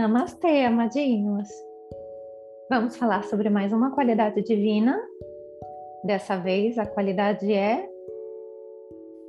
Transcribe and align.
Namastê, 0.00 0.64
amadinhos! 0.64 1.46
Vamos 2.70 2.96
falar 2.96 3.22
sobre 3.24 3.50
mais 3.50 3.70
uma 3.70 3.90
qualidade 3.90 4.40
divina. 4.40 4.98
Dessa 6.02 6.38
vez 6.38 6.78
a 6.78 6.86
qualidade 6.86 7.52
é 7.52 7.86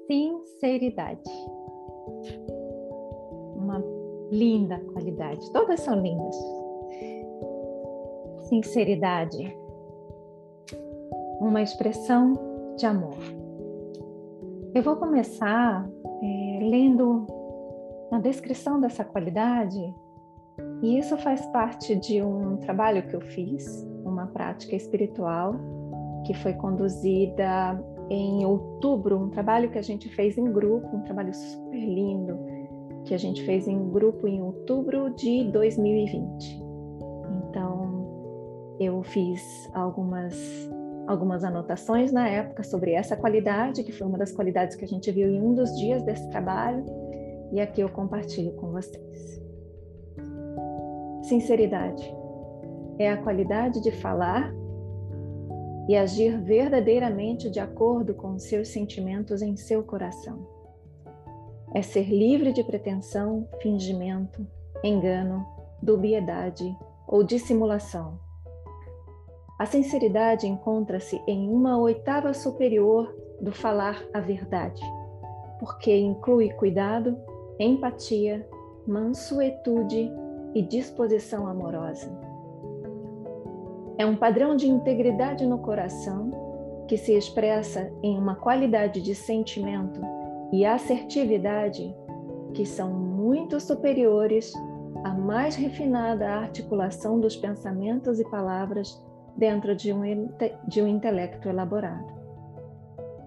sinceridade. 0.08 1.30
Uma 3.54 3.84
linda 4.32 4.80
qualidade, 4.94 5.52
todas 5.52 5.82
são 5.82 6.02
lindas. 6.02 6.38
Sinceridade, 8.48 9.54
uma 11.42 11.62
expressão 11.62 12.32
de 12.78 12.86
amor. 12.86 13.18
Eu 14.74 14.82
vou 14.84 14.96
começar 14.96 15.86
é, 16.24 16.60
lendo 16.64 17.28
a 18.10 18.20
descrição 18.20 18.80
dessa 18.80 19.04
qualidade 19.04 19.94
e 20.82 20.98
isso 20.98 21.18
faz 21.18 21.46
parte 21.48 21.96
de 21.96 22.22
um 22.22 22.58
trabalho 22.58 23.04
que 23.08 23.16
eu 23.16 23.22
fiz, 23.22 23.88
uma 24.04 24.28
prática 24.28 24.76
espiritual 24.76 25.56
que 26.26 26.34
foi 26.34 26.54
conduzida 26.54 27.82
em 28.10 28.46
outubro, 28.46 29.18
um 29.18 29.30
trabalho 29.30 29.70
que 29.72 29.78
a 29.78 29.82
gente 29.82 30.10
fez 30.10 30.38
em 30.38 30.52
grupo, 30.52 30.96
um 30.96 31.02
trabalho 31.02 31.34
super 31.34 31.80
lindo 31.80 32.38
que 33.06 33.14
a 33.14 33.18
gente 33.18 33.44
fez 33.46 33.68
em 33.68 33.90
grupo 33.90 34.28
em 34.28 34.42
outubro 34.42 35.10
de 35.16 35.46
2020. 35.46 36.62
Então, 37.50 38.76
eu 38.80 39.02
fiz 39.04 39.70
algumas 39.74 40.36
algumas 41.08 41.44
anotações 41.44 42.12
na 42.12 42.30
época 42.30 42.64
sobre 42.64 42.92
essa 42.92 43.18
qualidade, 43.18 43.84
que 43.84 43.92
foi 43.92 44.08
uma 44.08 44.18
das 44.18 44.32
qualidades 44.32 44.76
que 44.78 44.86
a 44.86 44.88
gente 44.88 45.12
viu 45.12 45.28
em 45.28 45.42
um 45.42 45.54
dos 45.54 45.76
dias 45.78 46.04
desse 46.04 46.30
trabalho, 46.30 46.86
e 47.52 47.60
aqui 47.60 47.82
eu 47.82 47.90
compartilho 47.90 48.54
com 48.54 48.72
vocês. 48.72 49.41
Sinceridade 51.32 52.14
é 53.00 53.10
a 53.10 53.16
qualidade 53.16 53.80
de 53.80 53.90
falar 53.90 54.54
e 55.88 55.96
agir 55.96 56.38
verdadeiramente 56.42 57.50
de 57.50 57.58
acordo 57.58 58.14
com 58.14 58.34
os 58.34 58.44
seus 58.44 58.68
sentimentos 58.68 59.42
em 59.42 59.56
seu 59.56 59.82
coração. 59.82 60.46
É 61.74 61.82
ser 61.82 62.10
livre 62.10 62.52
de 62.52 62.66
pretensão, 62.66 63.48
fingimento, 63.62 64.46
engano, 64.84 65.48
dubiedade 65.82 66.78
ou 67.08 67.24
dissimulação. 67.24 68.20
A 69.58 69.66
sinceridade 69.66 70.46
encontra-se 70.46 71.16
em 71.26 71.50
uma 71.50 71.78
oitava 71.78 72.34
superior 72.34 73.10
do 73.40 73.54
falar 73.54 74.04
a 74.14 74.20
verdade, 74.20 74.84
porque 75.62 75.98
inclui 75.98 76.50
cuidado, 76.50 77.18
empatia, 77.58 78.46
mansuetude 78.86 80.12
e 80.54 80.62
disposição 80.62 81.48
amorosa. 81.48 82.12
É 83.98 84.06
um 84.06 84.16
padrão 84.16 84.56
de 84.56 84.68
integridade 84.68 85.46
no 85.46 85.60
coração 85.60 86.32
que 86.88 86.98
se 86.98 87.14
expressa 87.14 87.92
em 88.04 88.18
uma 88.18 88.36
qualidade 88.36 89.02
de 89.02 89.16
sentimento 89.16 90.02
e 90.52 90.66
assertividade 90.66 91.96
que 92.54 92.66
são 92.66 92.92
muito 92.94 93.60
superiores 93.60 94.54
à 95.04 95.14
mais 95.14 95.56
refinada 95.56 96.28
articulação 96.28 97.20
dos 97.20 97.36
pensamentos 97.36 98.20
e 98.20 98.30
palavras 98.30 99.02
dentro 99.38 99.76
de 99.76 99.94
um, 99.94 100.30
de 100.68 100.82
um 100.82 100.88
intelecto 100.88 101.48
elaborado. 101.48 102.12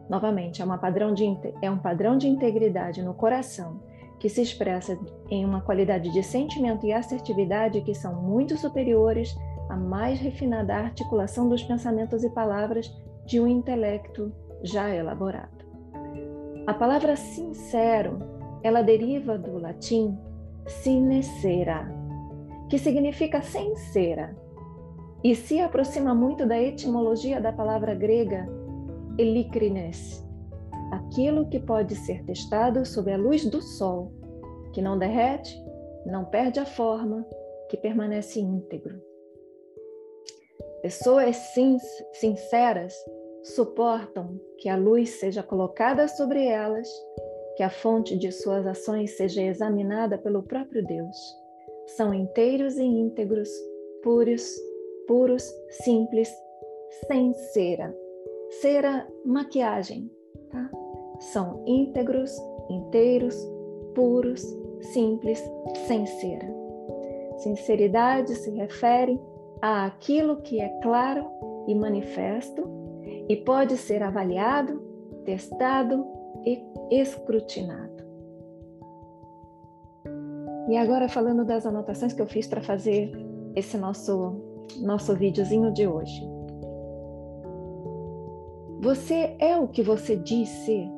Novamente, 0.09 0.61
é, 0.61 0.65
padrão 0.77 1.15
de, 1.15 1.25
é 1.63 1.71
um 1.71 1.79
padrão 1.79 2.19
de 2.19 2.29
integridade 2.29 3.03
no 3.03 3.15
coração 3.15 3.81
que 4.25 4.31
se 4.31 4.41
expressa 4.41 4.99
em 5.29 5.45
uma 5.45 5.61
qualidade 5.61 6.11
de 6.11 6.23
sentimento 6.23 6.87
e 6.87 6.95
assertividade 6.95 7.83
que 7.83 7.95
são 7.95 8.23
muito 8.23 8.57
superiores 8.57 9.37
à 9.69 9.77
mais 9.77 10.19
refinada 10.19 10.75
articulação 10.75 11.47
dos 11.47 11.63
pensamentos 11.63 12.25
e 12.25 12.31
palavras 12.31 12.91
de 13.27 13.39
um 13.39 13.47
intelecto 13.47 14.33
já 14.63 14.89
elaborado. 14.89 15.67
A 16.67 16.73
palavra 16.73 17.17
sincero, 17.17 18.19
ela 18.63 18.81
deriva 18.81 19.37
do 19.37 19.59
latim 19.59 20.19
sinecera, 20.67 21.87
que 22.71 22.79
significa 22.79 23.43
sincera, 23.43 24.35
e 25.23 25.35
se 25.35 25.61
aproxima 25.61 26.15
muito 26.15 26.47
da 26.47 26.59
etimologia 26.59 27.43
da 27.43 27.53
palavra 27.53 27.95
grega 27.95 28.49
elikrines, 29.19 30.24
aquilo 30.97 31.49
que 31.49 31.61
pode 31.61 31.95
ser 31.95 32.25
testado 32.25 32.85
sob 32.85 33.13
a 33.13 33.17
luz 33.17 33.45
do 33.45 33.61
sol, 33.61 34.13
que 34.73 34.83
não 34.83 34.99
derrete, 34.99 35.57
não 36.07 36.25
perde 36.25 36.61
a 36.61 36.67
forma, 36.67 37.27
que 37.69 37.77
permanece 37.77 38.41
íntegro. 38.41 39.01
Pessoas 40.83 41.37
sinceras 42.13 42.95
suportam 43.43 44.39
que 44.59 44.69
a 44.69 44.77
luz 44.77 45.11
seja 45.19 45.43
colocada 45.43 46.07
sobre 46.09 46.47
elas, 46.47 46.89
que 47.57 47.63
a 47.63 47.71
fonte 47.71 48.17
de 48.19 48.31
suas 48.33 48.67
ações 48.67 49.17
seja 49.17 49.43
examinada 49.43 50.19
pelo 50.19 50.43
próprio 50.43 50.85
Deus. 50.85 51.17
São 51.97 52.13
inteiros 52.13 52.77
e 52.77 52.85
íntegros, 52.85 53.49
puros, 54.03 54.45
puros, 55.07 55.51
simples, 55.71 56.31
sem 57.07 57.33
cera. 57.33 57.95
Cera, 58.61 59.07
maquiagem? 59.25 60.11
São 61.33 61.63
íntegros, 61.67 62.31
inteiros, 62.69 63.37
puros, 63.95 64.43
simples, 64.93 65.43
sem 65.87 66.07
cera. 66.07 66.53
Sinceridade 67.39 68.35
se 68.35 68.51
refere 68.51 69.21
a 69.61 69.87
aquilo 69.87 70.43
que 70.43 70.61
é 70.61 70.69
claro 70.81 71.27
e 71.67 71.75
manifesto 71.75 72.69
e 73.29 73.37
pode 73.37 73.77
ser 73.77 74.03
avaliado, 74.03 74.81
testado 75.25 76.07
e 76.45 76.63
escrutinado. 76.91 78.05
E 80.69 80.77
agora 80.77 81.09
falando 81.09 81.45
das 81.45 81.67
anotações 81.67 82.13
que 82.13 82.23
eu 82.23 82.27
fiz 82.27 82.47
para 82.47 82.63
fazer 82.63 83.13
esse 83.55 83.77
nosso 83.77 84.55
nosso 84.81 85.15
videozinho 85.15 85.73
de 85.73 85.87
hoje. 85.87 86.27
Você 88.81 89.37
é 89.39 89.57
o 89.57 89.69
que 89.69 89.83
você 89.83 90.17
disse 90.17 90.89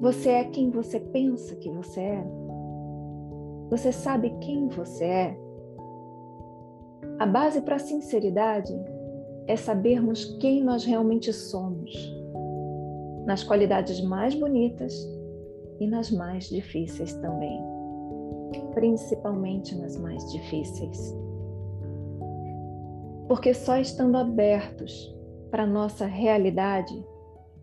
você 0.00 0.30
é 0.30 0.44
quem 0.44 0.70
você 0.70 1.00
pensa 1.00 1.56
que 1.56 1.68
você 1.70 2.00
é? 2.00 2.24
Você 3.68 3.90
sabe 3.90 4.30
quem 4.40 4.68
você 4.68 5.04
é? 5.04 5.38
A 7.18 7.26
base 7.26 7.60
para 7.62 7.76
a 7.76 7.80
sinceridade 7.80 8.72
é 9.48 9.56
sabermos 9.56 10.24
quem 10.40 10.62
nós 10.62 10.84
realmente 10.84 11.32
somos, 11.32 11.92
nas 13.26 13.42
qualidades 13.42 14.00
mais 14.00 14.36
bonitas 14.36 14.94
e 15.80 15.86
nas 15.86 16.12
mais 16.12 16.48
difíceis 16.48 17.14
também, 17.14 17.60
principalmente 18.74 19.74
nas 19.74 19.96
mais 19.96 20.30
difíceis. 20.30 21.16
Porque 23.26 23.52
só 23.52 23.78
estando 23.78 24.16
abertos 24.16 25.12
para 25.50 25.64
a 25.64 25.66
nossa 25.66 26.06
realidade 26.06 27.04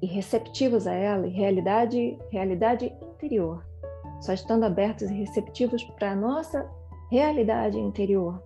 e 0.06 0.08
receptivos 0.08 0.86
a 0.86 0.94
ela, 0.94 1.26
e 1.26 1.32
realidade, 1.32 2.16
realidade 2.30 2.94
interior, 3.02 3.66
só 4.22 4.34
estando 4.34 4.64
abertos 4.64 5.10
e 5.10 5.14
receptivos 5.16 5.84
para 5.84 6.12
a 6.12 6.16
nossa 6.16 6.70
realidade 7.10 7.80
interior, 7.80 8.40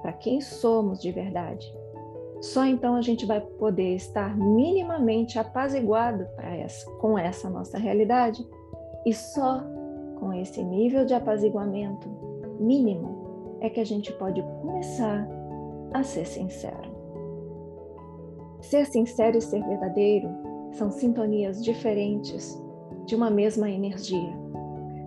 para 0.00 0.14
quem 0.14 0.40
somos 0.40 1.02
de 1.02 1.12
verdade. 1.12 1.70
Só 2.40 2.64
então 2.64 2.94
a 2.94 3.02
gente 3.02 3.26
vai 3.26 3.38
poder 3.38 3.96
estar 3.96 4.34
minimamente 4.34 5.38
apaziguado 5.38 6.26
essa, 6.38 6.90
com 6.92 7.18
essa 7.18 7.50
nossa 7.50 7.76
realidade, 7.76 8.42
e 9.04 9.12
só 9.12 9.62
com 10.18 10.32
esse 10.32 10.64
nível 10.64 11.04
de 11.04 11.12
apaziguamento 11.12 12.08
mínimo 12.58 13.58
é 13.60 13.68
que 13.68 13.80
a 13.80 13.84
gente 13.84 14.10
pode 14.14 14.42
começar 14.42 15.28
a 15.92 16.02
ser 16.02 16.24
sincero. 16.24 16.96
Ser 18.62 18.86
sincero 18.86 19.36
e 19.36 19.42
ser 19.42 19.62
verdadeiro 19.62 20.45
são 20.76 20.90
sintonias 20.90 21.64
diferentes 21.64 22.62
de 23.06 23.16
uma 23.16 23.30
mesma 23.30 23.70
energia. 23.70 24.32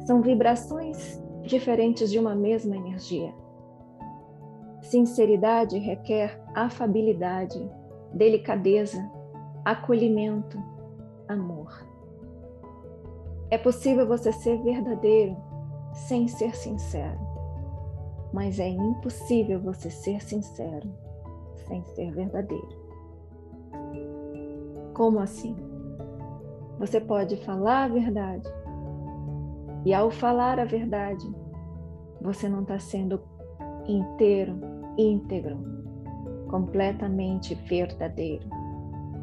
São 0.06 0.22
vibrações 0.22 1.22
diferentes 1.44 2.10
de 2.10 2.18
uma 2.18 2.36
mesma 2.36 2.76
energia. 2.76 3.34
Sinceridade 4.82 5.78
requer 5.78 6.42
afabilidade, 6.56 7.60
delicadeza, 8.14 9.00
acolhimento, 9.64 10.58
amor. 11.28 11.88
É 13.52 13.58
possível 13.58 14.08
você 14.08 14.32
ser 14.32 14.62
verdadeiro 14.64 15.38
sem 15.94 16.28
ser 16.28 16.56
sincero, 16.56 17.20
mas 18.34 18.60
é 18.60 18.68
impossível 18.68 19.60
você 19.60 19.90
ser 19.90 20.22
sincero 20.22 20.90
sem 21.68 21.84
ser 21.86 22.12
verdadeiro. 22.12 22.79
Como 25.00 25.22
assim? 25.22 25.56
Você 26.78 27.00
pode 27.00 27.38
falar 27.46 27.86
a 27.86 27.88
verdade, 27.88 28.46
e 29.86 29.94
ao 29.94 30.12
falar 30.12 30.60
a 30.60 30.66
verdade, 30.66 31.26
você 32.22 32.50
não 32.50 32.64
está 32.64 32.78
sendo 32.80 33.22
inteiro, 33.88 34.60
íntegro, 34.98 35.58
completamente 36.50 37.56
verdadeiro. 37.56 38.46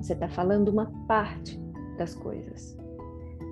Você 0.00 0.14
está 0.14 0.26
falando 0.30 0.70
uma 0.70 0.90
parte 1.06 1.60
das 1.98 2.14
coisas. 2.14 2.74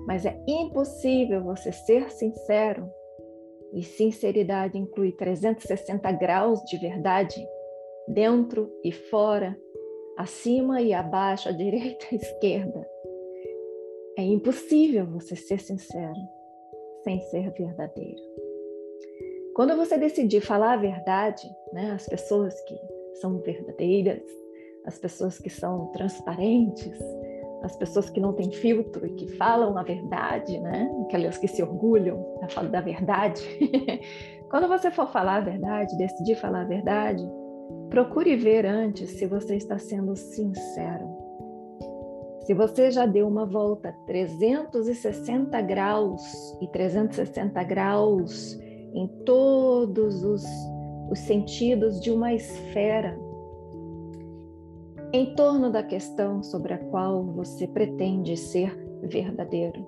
Mas 0.07 0.25
é 0.25 0.35
impossível 0.47 1.43
você 1.43 1.71
ser 1.71 2.09
sincero, 2.09 2.89
e 3.71 3.83
sinceridade 3.83 4.79
inclui 4.79 5.11
360 5.11 6.11
graus 6.13 6.59
de 6.61 6.79
verdade, 6.79 7.35
dentro 8.07 8.67
e 8.83 8.91
fora, 8.91 9.55
acima 10.17 10.81
e 10.81 10.93
abaixo, 10.93 11.49
à 11.49 11.51
direita 11.51 12.05
e 12.11 12.15
à 12.15 12.17
esquerda. 12.17 12.87
É 14.17 14.23
impossível 14.23 15.05
você 15.07 15.35
ser 15.35 15.59
sincero 15.59 16.19
sem 17.03 17.21
ser 17.23 17.51
verdadeiro. 17.51 18.21
Quando 19.55 19.75
você 19.75 19.97
decidir 19.97 20.41
falar 20.41 20.73
a 20.73 20.77
verdade, 20.77 21.47
né, 21.71 21.91
as 21.91 22.05
pessoas 22.07 22.59
que 22.61 22.75
são 23.21 23.39
verdadeiras, 23.39 24.23
as 24.85 24.97
pessoas 24.99 25.37
que 25.39 25.49
são 25.49 25.87
transparentes, 25.93 26.99
as 27.63 27.75
pessoas 27.75 28.09
que 28.09 28.19
não 28.19 28.33
têm 28.33 28.51
filtro 28.51 29.05
e 29.05 29.13
que 29.15 29.27
falam 29.37 29.77
a 29.77 29.83
verdade, 29.83 30.59
né? 30.59 30.91
Aquelas 31.05 31.37
que 31.37 31.47
se 31.47 31.63
orgulham 31.63 32.23
da, 32.39 32.63
da 32.63 32.81
verdade. 32.81 33.41
Quando 34.51 34.67
você 34.67 34.91
for 34.91 35.07
falar 35.07 35.37
a 35.37 35.41
verdade, 35.41 35.97
decidir 35.97 36.35
falar 36.35 36.61
a 36.61 36.65
verdade, 36.65 37.27
procure 37.89 38.35
ver 38.35 38.65
antes 38.65 39.11
se 39.11 39.25
você 39.25 39.55
está 39.55 39.77
sendo 39.77 40.15
sincero. 40.15 41.07
Se 42.45 42.53
você 42.53 42.91
já 42.91 43.05
deu 43.05 43.27
uma 43.27 43.45
volta 43.45 43.91
360 44.05 45.59
graus 45.61 46.21
e 46.61 46.67
360 46.67 47.63
graus 47.63 48.59
em 48.93 49.07
todos 49.25 50.23
os, 50.23 50.43
os 51.09 51.19
sentidos 51.19 51.99
de 52.01 52.11
uma 52.11 52.33
esfera, 52.33 53.19
em 55.11 55.33
torno 55.33 55.71
da 55.71 55.81
questão 55.81 56.43
sobre 56.43 56.73
a 56.73 56.77
qual 56.77 57.23
você 57.23 57.67
pretende 57.67 58.37
ser 58.37 58.77
verdadeiro. 59.01 59.85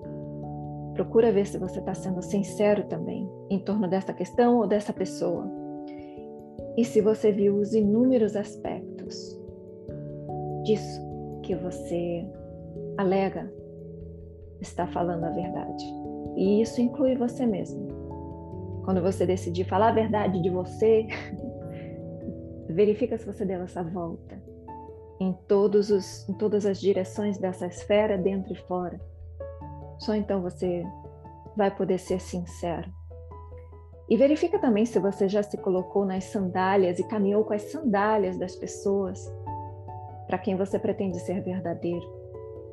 Procura 0.94 1.30
ver 1.30 1.46
se 1.46 1.58
você 1.58 1.78
está 1.78 1.94
sendo 1.94 2.22
sincero 2.22 2.84
também 2.88 3.30
em 3.50 3.58
torno 3.60 3.86
dessa 3.86 4.12
questão 4.12 4.58
ou 4.58 4.66
dessa 4.66 4.92
pessoa. 4.92 5.48
E 6.78 6.84
se 6.84 7.00
você 7.00 7.32
viu 7.32 7.56
os 7.56 7.74
inúmeros 7.74 8.36
aspectos 8.36 9.36
disso 10.62 11.02
que 11.42 11.56
você 11.56 12.24
alega 12.96 13.52
está 14.60 14.86
falando 14.86 15.24
a 15.24 15.30
verdade. 15.30 15.84
E 16.36 16.62
isso 16.62 16.80
inclui 16.80 17.16
você 17.16 17.44
mesmo. 17.44 17.88
Quando 18.84 19.02
você 19.02 19.26
decidir 19.26 19.64
falar 19.64 19.88
a 19.88 19.92
verdade 19.92 20.40
de 20.40 20.50
você, 20.50 21.08
verifica 22.70 23.18
se 23.18 23.26
você 23.26 23.44
deu 23.44 23.60
essa 23.62 23.82
volta 23.82 24.40
em, 25.18 25.32
todos 25.48 25.90
os, 25.90 26.28
em 26.28 26.34
todas 26.34 26.64
as 26.64 26.80
direções 26.80 27.38
dessa 27.38 27.66
esfera, 27.66 28.16
dentro 28.16 28.52
e 28.52 28.56
fora. 28.56 29.00
Só 29.98 30.14
então 30.14 30.40
você 30.40 30.84
vai 31.56 31.74
poder 31.74 31.98
ser 31.98 32.20
sincero. 32.20 32.88
E 34.08 34.16
verifica 34.16 34.58
também 34.58 34.86
se 34.86 34.98
você 34.98 35.28
já 35.28 35.42
se 35.42 35.58
colocou 35.58 36.06
nas 36.06 36.24
sandálias 36.24 36.98
e 36.98 37.04
caminhou 37.04 37.44
com 37.44 37.52
as 37.52 37.62
sandálias 37.62 38.38
das 38.38 38.56
pessoas 38.56 39.30
para 40.26 40.38
quem 40.38 40.56
você 40.56 40.78
pretende 40.78 41.18
ser 41.20 41.42
verdadeiro, 41.42 42.06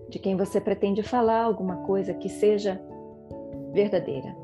de 0.10 0.18
quem 0.18 0.38
você 0.38 0.62
pretende 0.62 1.04
falar 1.04 1.44
alguma 1.44 1.78
coisa 1.78 2.14
que 2.14 2.30
seja 2.30 2.82
verdadeira. 3.74 4.36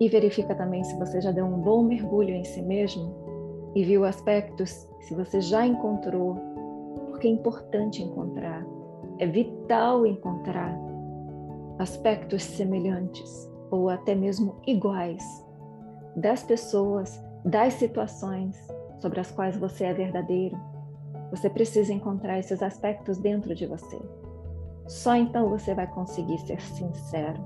E 0.00 0.08
verifica 0.08 0.54
também 0.54 0.82
se 0.82 0.98
você 0.98 1.20
já 1.20 1.30
deu 1.30 1.44
um 1.44 1.60
bom 1.60 1.84
mergulho 1.84 2.34
em 2.34 2.44
si 2.44 2.60
mesmo 2.60 3.72
e 3.74 3.84
viu 3.84 4.04
aspectos 4.04 4.88
se 5.00 5.14
você 5.14 5.40
já 5.40 5.64
encontrou, 5.64 6.36
porque 7.06 7.28
é 7.28 7.30
importante 7.30 8.02
encontrar, 8.02 8.66
é 9.18 9.26
vital 9.26 10.04
encontrar 10.04 10.76
aspectos 11.78 12.42
semelhantes 12.42 13.53
ou 13.74 13.90
até 13.90 14.14
mesmo 14.14 14.56
iguais 14.66 15.22
das 16.16 16.42
pessoas, 16.42 17.22
das 17.44 17.74
situações 17.74 18.56
sobre 19.00 19.20
as 19.20 19.30
quais 19.30 19.56
você 19.56 19.84
é 19.84 19.94
verdadeiro. 19.94 20.56
Você 21.30 21.50
precisa 21.50 21.92
encontrar 21.92 22.38
esses 22.38 22.62
aspectos 22.62 23.18
dentro 23.18 23.54
de 23.54 23.66
você. 23.66 23.98
Só 24.86 25.16
então 25.16 25.48
você 25.48 25.74
vai 25.74 25.86
conseguir 25.86 26.38
ser 26.38 26.60
sincero. 26.60 27.42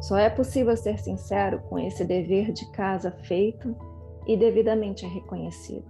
Só 0.00 0.16
é 0.16 0.30
possível 0.30 0.76
ser 0.76 0.98
sincero 0.98 1.60
com 1.68 1.78
esse 1.78 2.04
dever 2.04 2.52
de 2.52 2.70
casa 2.70 3.10
feito 3.10 3.74
e 4.26 4.36
devidamente 4.36 5.06
reconhecido. 5.06 5.84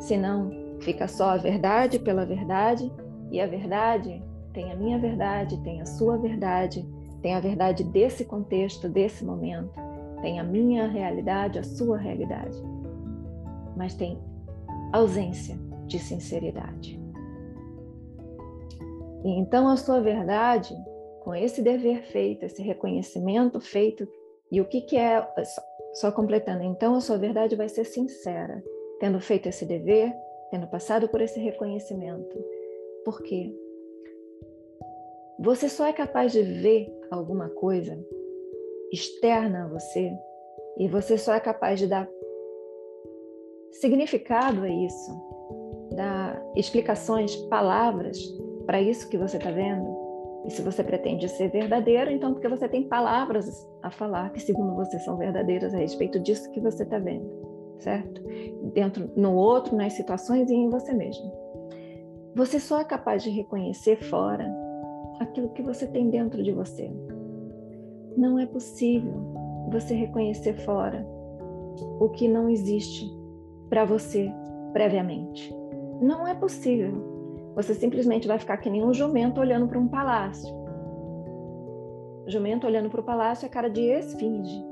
Senão, 0.00 0.50
fica 0.80 1.06
só 1.06 1.30
a 1.30 1.36
verdade 1.36 1.98
pela 1.98 2.26
verdade, 2.26 2.90
e 3.30 3.40
a 3.40 3.46
verdade 3.46 4.22
tem 4.52 4.72
a 4.72 4.76
minha 4.76 4.98
verdade, 4.98 5.56
tem 5.58 5.80
a 5.80 5.86
sua 5.86 6.18
verdade, 6.18 6.86
tem 7.22 7.34
a 7.34 7.40
verdade 7.40 7.84
desse 7.84 8.24
contexto, 8.24 8.88
desse 8.88 9.24
momento, 9.24 9.80
tem 10.20 10.40
a 10.40 10.44
minha 10.44 10.86
realidade, 10.88 11.58
a 11.58 11.62
sua 11.62 11.96
realidade. 11.96 12.56
Mas 13.76 13.94
tem 13.94 14.18
ausência 14.92 15.56
de 15.86 15.98
sinceridade. 15.98 17.00
E 19.24 19.30
então 19.38 19.68
a 19.68 19.76
sua 19.76 20.00
verdade, 20.00 20.74
com 21.22 21.34
esse 21.34 21.62
dever 21.62 22.02
feito, 22.02 22.44
esse 22.44 22.60
reconhecimento 22.60 23.60
feito, 23.60 24.06
e 24.50 24.60
o 24.60 24.64
que, 24.64 24.82
que 24.82 24.96
é, 24.96 25.26
só 25.94 26.10
completando, 26.10 26.64
então 26.64 26.94
a 26.96 27.00
sua 27.00 27.16
verdade 27.16 27.54
vai 27.54 27.68
ser 27.68 27.84
sincera, 27.84 28.62
tendo 28.98 29.20
feito 29.20 29.48
esse 29.48 29.64
dever, 29.64 30.12
tendo 30.50 30.66
passado 30.66 31.08
por 31.08 31.20
esse 31.20 31.40
reconhecimento. 31.40 32.36
Por 33.04 33.22
quê? 33.22 33.54
Você 35.42 35.68
só 35.68 35.86
é 35.86 35.92
capaz 35.92 36.30
de 36.30 36.40
ver 36.40 36.86
alguma 37.10 37.48
coisa 37.48 37.98
externa 38.92 39.64
a 39.64 39.68
você 39.68 40.12
e 40.78 40.86
você 40.86 41.18
só 41.18 41.34
é 41.34 41.40
capaz 41.40 41.80
de 41.80 41.88
dar 41.88 42.08
significado 43.72 44.62
a 44.62 44.68
isso, 44.68 45.10
dar 45.96 46.40
explicações, 46.54 47.34
palavras 47.48 48.18
para 48.66 48.80
isso 48.80 49.08
que 49.08 49.18
você 49.18 49.36
está 49.36 49.50
vendo 49.50 49.92
e 50.46 50.50
se 50.50 50.62
você 50.62 50.84
pretende 50.84 51.28
ser 51.28 51.50
verdadeiro, 51.50 52.12
então 52.12 52.32
porque 52.32 52.48
você 52.48 52.68
tem 52.68 52.88
palavras 52.88 53.68
a 53.82 53.90
falar 53.90 54.30
que, 54.30 54.40
segundo 54.40 54.76
você, 54.76 54.96
são 55.00 55.16
verdadeiras 55.16 55.74
a 55.74 55.78
respeito 55.78 56.20
disso 56.20 56.50
que 56.52 56.60
você 56.60 56.84
está 56.84 57.00
vendo, 57.00 57.28
certo? 57.80 58.22
Dentro, 58.72 59.10
no 59.16 59.34
outro, 59.34 59.74
nas 59.74 59.94
situações 59.94 60.48
e 60.50 60.54
em 60.54 60.68
você 60.68 60.94
mesmo. 60.94 61.32
Você 62.36 62.60
só 62.60 62.80
é 62.80 62.84
capaz 62.84 63.24
de 63.24 63.30
reconhecer 63.30 63.96
fora 64.04 64.61
aquilo 65.22 65.50
que 65.50 65.62
você 65.62 65.86
tem 65.86 66.10
dentro 66.10 66.42
de 66.42 66.52
você. 66.52 66.90
Não 68.16 68.38
é 68.38 68.46
possível 68.46 69.14
você 69.70 69.94
reconhecer 69.94 70.54
fora 70.64 71.06
o 71.98 72.08
que 72.10 72.28
não 72.28 72.48
existe 72.48 73.06
para 73.68 73.84
você 73.84 74.30
previamente. 74.72 75.54
Não 76.00 76.26
é 76.26 76.34
possível. 76.34 77.10
Você 77.54 77.74
simplesmente 77.74 78.28
vai 78.28 78.38
ficar 78.38 78.58
que 78.58 78.70
nem 78.70 78.84
um 78.84 78.92
jumento 78.92 79.40
olhando 79.40 79.66
para 79.68 79.78
um 79.78 79.88
palácio. 79.88 80.54
O 82.26 82.30
jumento 82.30 82.66
olhando 82.66 82.90
para 82.90 83.00
o 83.00 83.04
palácio 83.04 83.46
é 83.46 83.48
cara 83.48 83.68
de 83.68 83.80
esfinge, 83.80 84.64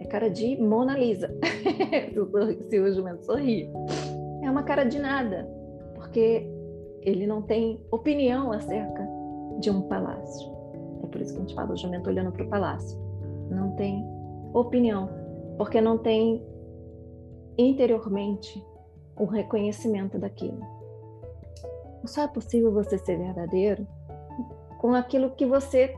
é 0.00 0.06
cara 0.06 0.28
de 0.28 0.60
Mona 0.60 0.98
Lisa, 0.98 1.32
se 2.68 2.80
o 2.80 2.92
jumento 2.92 3.24
sorrir. 3.24 3.70
É 4.42 4.50
uma 4.50 4.62
cara 4.62 4.84
de 4.84 4.98
nada, 4.98 5.48
porque 5.94 6.46
ele 7.02 7.26
não 7.26 7.42
tem 7.42 7.80
opinião 7.90 8.52
acerca 8.52 9.19
de 9.60 9.70
um 9.70 9.82
palácio. 9.82 10.50
É 11.02 11.06
por 11.06 11.20
isso 11.20 11.32
que 11.32 11.38
a 11.38 11.42
gente 11.42 11.54
fala 11.54 11.72
o 11.72 11.76
jumento 11.76 12.08
olhando 12.08 12.32
para 12.32 12.44
o 12.44 12.48
palácio. 12.48 12.98
Não 13.50 13.72
tem 13.76 14.04
opinião, 14.52 15.08
porque 15.56 15.80
não 15.80 15.98
tem 15.98 16.42
interiormente 17.58 18.64
o 19.16 19.24
reconhecimento 19.24 20.18
daquilo. 20.18 20.60
Só 22.06 22.22
é 22.22 22.28
possível 22.28 22.72
você 22.72 22.96
ser 22.98 23.18
verdadeiro 23.18 23.86
com 24.78 24.94
aquilo 24.94 25.30
que 25.32 25.44
você 25.44 25.94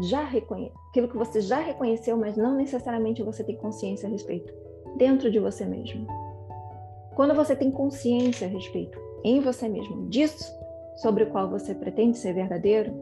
já 0.00 0.22
reconhe... 0.22 0.70
aquilo 0.90 1.08
que 1.08 1.16
você 1.16 1.40
já 1.40 1.58
reconheceu, 1.58 2.16
mas 2.16 2.36
não 2.36 2.54
necessariamente 2.54 3.22
você 3.22 3.42
tem 3.42 3.56
consciência 3.56 4.06
a 4.06 4.12
respeito 4.12 4.52
dentro 4.96 5.30
de 5.30 5.38
você 5.38 5.64
mesmo. 5.64 6.06
Quando 7.14 7.34
você 7.34 7.56
tem 7.56 7.70
consciência 7.70 8.46
a 8.46 8.50
respeito 8.50 9.00
em 9.24 9.40
você 9.40 9.68
mesmo 9.68 10.06
disso 10.10 10.52
sobre 10.96 11.24
o 11.24 11.30
qual 11.30 11.48
você 11.48 11.74
pretende 11.74 12.18
ser 12.18 12.32
verdadeiro 12.32 12.92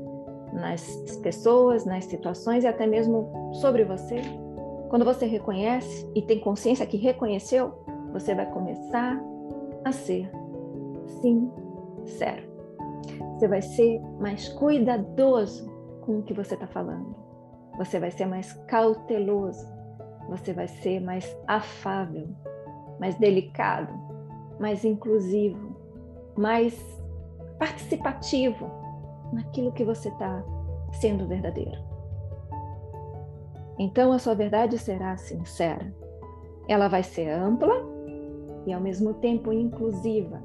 nas 0.52 0.84
pessoas, 1.22 1.84
nas 1.84 2.04
situações 2.04 2.64
e 2.64 2.66
até 2.66 2.86
mesmo 2.86 3.52
sobre 3.54 3.84
você, 3.84 4.20
quando 4.88 5.04
você 5.04 5.26
reconhece 5.26 6.08
e 6.14 6.22
tem 6.22 6.38
consciência 6.40 6.86
que 6.86 6.96
reconheceu, 6.96 7.72
você 8.12 8.34
vai 8.34 8.50
começar 8.50 9.20
a 9.84 9.90
ser 9.90 10.30
sim 11.20 11.50
Zero. 12.06 12.42
Você 13.34 13.48
vai 13.48 13.62
ser 13.62 14.00
mais 14.20 14.48
cuidadoso 14.50 15.68
com 16.02 16.18
o 16.18 16.22
que 16.22 16.34
você 16.34 16.54
está 16.54 16.66
falando. 16.66 17.14
Você 17.76 17.98
vai 17.98 18.10
ser 18.10 18.26
mais 18.26 18.52
cauteloso. 18.68 19.72
você 20.28 20.54
vai 20.54 20.66
ser 20.66 21.00
mais 21.00 21.36
afável, 21.46 22.28
mais 22.98 23.14
delicado, 23.16 23.92
mais 24.58 24.82
inclusivo, 24.82 25.76
mais 26.34 26.74
participativo 27.58 28.70
naquilo 29.32 29.72
que 29.72 29.84
você 29.84 30.08
está 30.08 30.42
sendo 30.92 31.26
verdadeiro. 31.26 31.78
Então 33.78 34.12
a 34.12 34.18
sua 34.18 34.34
verdade 34.34 34.78
será 34.78 35.16
sincera. 35.16 35.92
Ela 36.68 36.88
vai 36.88 37.02
ser 37.02 37.28
ampla 37.28 37.74
e 38.66 38.72
ao 38.72 38.80
mesmo 38.80 39.14
tempo 39.14 39.52
inclusiva. 39.52 40.40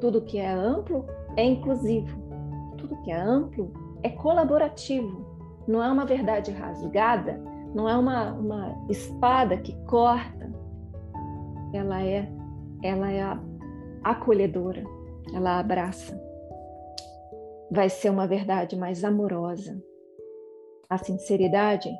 Tudo 0.00 0.22
que 0.22 0.38
é 0.38 0.50
amplo 0.50 1.04
é 1.36 1.44
inclusivo. 1.44 2.18
Tudo 2.78 3.00
que 3.02 3.10
é 3.10 3.16
amplo 3.16 3.72
é 4.02 4.10
colaborativo. 4.10 5.24
Não 5.66 5.82
é 5.82 5.90
uma 5.90 6.04
verdade 6.04 6.50
rasgada, 6.50 7.40
não 7.74 7.88
é 7.88 7.96
uma, 7.96 8.32
uma 8.32 8.86
espada 8.88 9.56
que 9.56 9.74
corta. 9.84 10.52
Ela 11.72 12.02
é, 12.02 12.30
ela 12.82 13.10
é 13.10 13.22
acolhedora, 14.02 14.84
ela 15.32 15.58
abraça. 15.58 16.23
Vai 17.70 17.88
ser 17.88 18.10
uma 18.10 18.26
verdade 18.26 18.76
mais 18.76 19.04
amorosa. 19.04 19.82
A 20.88 20.98
sinceridade 20.98 21.90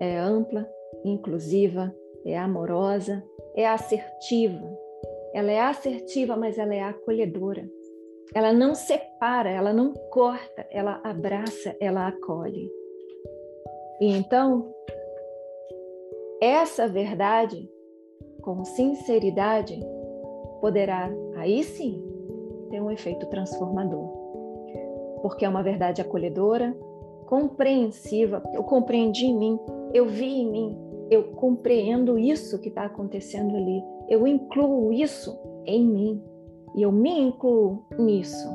é 0.00 0.18
ampla, 0.18 0.68
inclusiva, 1.04 1.94
é 2.24 2.38
amorosa, 2.38 3.24
é 3.54 3.66
assertiva. 3.66 4.64
Ela 5.32 5.50
é 5.50 5.60
assertiva, 5.60 6.36
mas 6.36 6.58
ela 6.58 6.74
é 6.74 6.82
acolhedora. 6.82 7.68
Ela 8.34 8.52
não 8.52 8.74
separa, 8.74 9.50
ela 9.50 9.72
não 9.72 9.94
corta, 10.10 10.66
ela 10.70 11.00
abraça, 11.02 11.74
ela 11.80 12.06
acolhe. 12.06 12.70
E 14.00 14.12
então, 14.12 14.72
essa 16.40 16.86
verdade, 16.86 17.68
com 18.42 18.64
sinceridade, 18.64 19.80
poderá, 20.60 21.10
aí 21.36 21.64
sim, 21.64 22.04
ter 22.70 22.80
um 22.80 22.90
efeito 22.90 23.26
transformador. 23.26 24.17
Porque 25.22 25.44
é 25.44 25.48
uma 25.48 25.62
verdade 25.62 26.00
acolhedora, 26.00 26.76
compreensiva, 27.26 28.42
eu 28.54 28.62
compreendi 28.64 29.26
em 29.26 29.36
mim, 29.36 29.58
eu 29.92 30.06
vi 30.06 30.40
em 30.40 30.50
mim, 30.50 30.78
eu 31.10 31.24
compreendo 31.32 32.18
isso 32.18 32.58
que 32.58 32.68
está 32.68 32.84
acontecendo 32.84 33.54
ali, 33.54 33.82
eu 34.08 34.26
incluo 34.26 34.92
isso 34.92 35.38
em 35.66 35.86
mim 35.86 36.22
e 36.74 36.82
eu 36.82 36.92
me 36.92 37.18
incluo 37.20 37.84
nisso. 37.98 38.48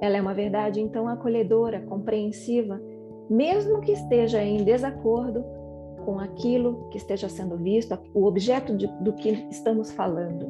Ela 0.00 0.18
é 0.18 0.20
uma 0.20 0.34
verdade 0.34 0.80
então 0.80 1.08
acolhedora, 1.08 1.80
compreensiva, 1.80 2.80
mesmo 3.30 3.80
que 3.80 3.92
esteja 3.92 4.42
em 4.42 4.62
desacordo 4.62 5.42
com 6.04 6.20
aquilo 6.20 6.88
que 6.90 6.98
esteja 6.98 7.28
sendo 7.28 7.56
visto, 7.56 7.98
o 8.14 8.26
objeto 8.26 8.76
de, 8.76 8.86
do 9.02 9.12
que 9.14 9.30
estamos 9.50 9.90
falando. 9.90 10.46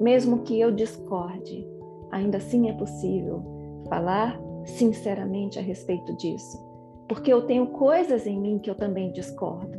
Mesmo 0.00 0.40
que 0.40 0.58
eu 0.58 0.72
discorde, 0.72 1.66
ainda 2.10 2.38
assim 2.38 2.68
é 2.68 2.72
possível 2.72 3.42
falar 3.88 4.40
sinceramente 4.64 5.58
a 5.58 5.62
respeito 5.62 6.16
disso, 6.16 6.58
porque 7.08 7.32
eu 7.32 7.42
tenho 7.42 7.66
coisas 7.68 8.26
em 8.26 8.38
mim 8.38 8.58
que 8.58 8.70
eu 8.70 8.74
também 8.74 9.12
discordo. 9.12 9.78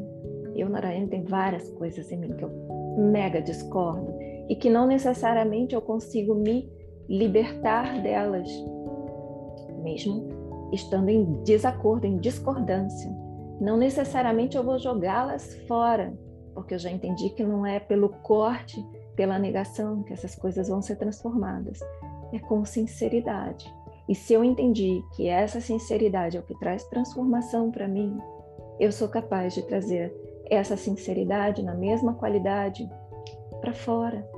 Eu, 0.56 0.70
Narayana, 0.70 1.08
tem 1.08 1.24
várias 1.24 1.70
coisas 1.72 2.12
em 2.12 2.18
mim 2.18 2.36
que 2.36 2.44
eu 2.44 2.52
mega 2.98 3.42
discordo 3.42 4.14
e 4.50 4.56
que 4.56 4.70
não 4.70 4.86
necessariamente 4.86 5.74
eu 5.74 5.82
consigo 5.82 6.36
me 6.36 6.70
libertar 7.08 8.02
delas, 8.02 8.50
mesmo 9.82 10.30
estando 10.74 11.10
em 11.10 11.42
desacordo, 11.44 12.06
em 12.06 12.18
discordância. 12.18 13.10
Não 13.60 13.78
necessariamente 13.78 14.58
eu 14.58 14.64
vou 14.64 14.80
jogá-las 14.80 15.56
fora, 15.68 16.14
porque 16.54 16.74
eu 16.74 16.80
já 16.80 16.90
entendi 16.90 17.30
que 17.30 17.44
não 17.44 17.66
é 17.66 17.80
pelo 17.80 18.10
corte, 18.10 18.84
pela 19.16 19.38
negação 19.38 20.04
que 20.04 20.14
essas 20.14 20.36
coisas 20.36 20.68
vão 20.68 20.82
ser 20.82 20.96
transformadas. 20.98 21.80
É 22.34 22.40
com 22.40 22.66
sinceridade. 22.66 23.66
E 24.12 24.16
se 24.16 24.34
eu 24.34 24.44
entendi 24.44 25.06
que 25.16 25.30
essa 25.30 25.62
sinceridade 25.62 26.36
é 26.36 26.40
o 26.42 26.44
que 26.44 26.60
traz 26.60 26.84
transformação 26.84 27.72
para 27.72 27.88
mim, 27.88 28.20
eu 28.78 28.92
sou 28.92 29.08
capaz 29.08 29.54
de 29.54 29.62
trazer 29.62 30.14
essa 30.50 30.76
sinceridade 30.76 31.64
na 31.64 31.74
mesma 31.76 32.14
qualidade 32.16 32.86
para 33.62 33.72
fora. 33.72 34.30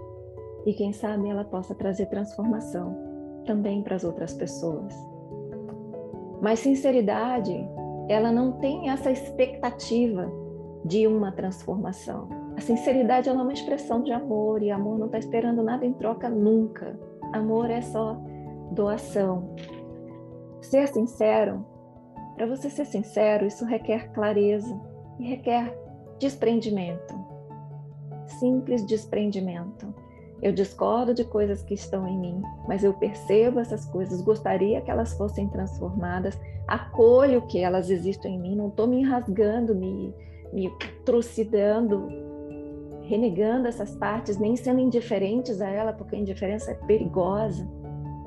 E 0.64 0.74
quem 0.74 0.94
sabe 0.94 1.28
ela 1.28 1.44
possa 1.44 1.74
trazer 1.74 2.06
transformação 2.06 2.96
também 3.48 3.82
para 3.82 3.96
as 3.96 4.04
outras 4.04 4.36
pessoas. 4.36 4.94
Mas 6.40 6.60
sinceridade, 6.60 7.68
ela 8.08 8.32
não 8.32 8.52
tem 8.60 8.92
essa 8.92 9.10
expectativa 9.10 10.32
de 10.86 11.08
uma 11.08 11.32
transformação. 11.32 12.30
A 12.56 12.62
sinceridade 12.62 13.28
é 13.28 13.32
uma 13.32 13.52
expressão 13.52 14.04
de 14.04 14.12
amor 14.12 14.62
e 14.62 14.70
amor 14.70 15.00
não 15.00 15.08
está 15.08 15.18
esperando 15.18 15.64
nada 15.64 15.84
em 15.84 15.94
troca 15.94 16.30
nunca. 16.30 16.96
Amor 17.34 17.72
é 17.72 17.82
só 17.82 18.22
doação. 18.74 19.56
Ser 20.62 20.88
sincero, 20.88 21.66
para 22.36 22.48
você 22.48 22.70
ser 22.70 22.86
sincero, 22.86 23.46
isso 23.46 23.64
requer 23.66 24.12
clareza 24.12 24.80
e 25.20 25.28
requer 25.28 25.78
desprendimento. 26.20 27.14
Simples 28.40 28.86
desprendimento. 28.86 29.94
Eu 30.42 30.52
discordo 30.52 31.14
de 31.14 31.24
coisas 31.24 31.64
que 31.64 31.74
estão 31.74 32.08
em 32.08 32.18
mim, 32.18 32.42
mas 32.68 32.84
eu 32.84 32.94
percebo 32.94 33.60
essas 33.60 33.86
coisas, 33.86 34.22
gostaria 34.22 34.82
que 34.82 34.92
elas 34.92 35.14
fossem 35.14 35.48
transformadas, 35.48 36.38
acolho 36.68 37.48
que 37.48 37.60
elas 37.60 37.90
existem 37.90 38.36
em 38.36 38.40
mim, 38.40 38.56
não 38.56 38.68
estou 38.68 38.86
me 38.86 39.04
rasgando, 39.04 39.74
me, 39.74 40.14
me 40.52 40.70
trucidando, 41.06 42.10
renegando 43.04 43.70
essas 43.70 43.96
partes, 43.96 44.38
nem 44.38 44.56
sendo 44.58 44.82
indiferentes 44.82 45.62
a 45.62 45.70
ela, 45.70 45.94
porque 45.94 46.16
a 46.16 46.20
indiferença 46.20 46.72
é 46.72 46.76
perigosa. 46.76 47.66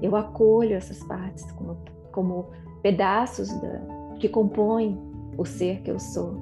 Eu 0.02 0.14
acolho 0.16 0.74
essas 0.74 1.02
partes 1.04 1.50
como, 1.52 1.76
como 2.12 2.46
pedaços 2.82 3.48
da, 3.60 3.80
que 4.18 4.28
compõem 4.28 4.98
o 5.36 5.44
ser 5.44 5.82
que 5.82 5.90
eu 5.90 5.98
sou. 5.98 6.34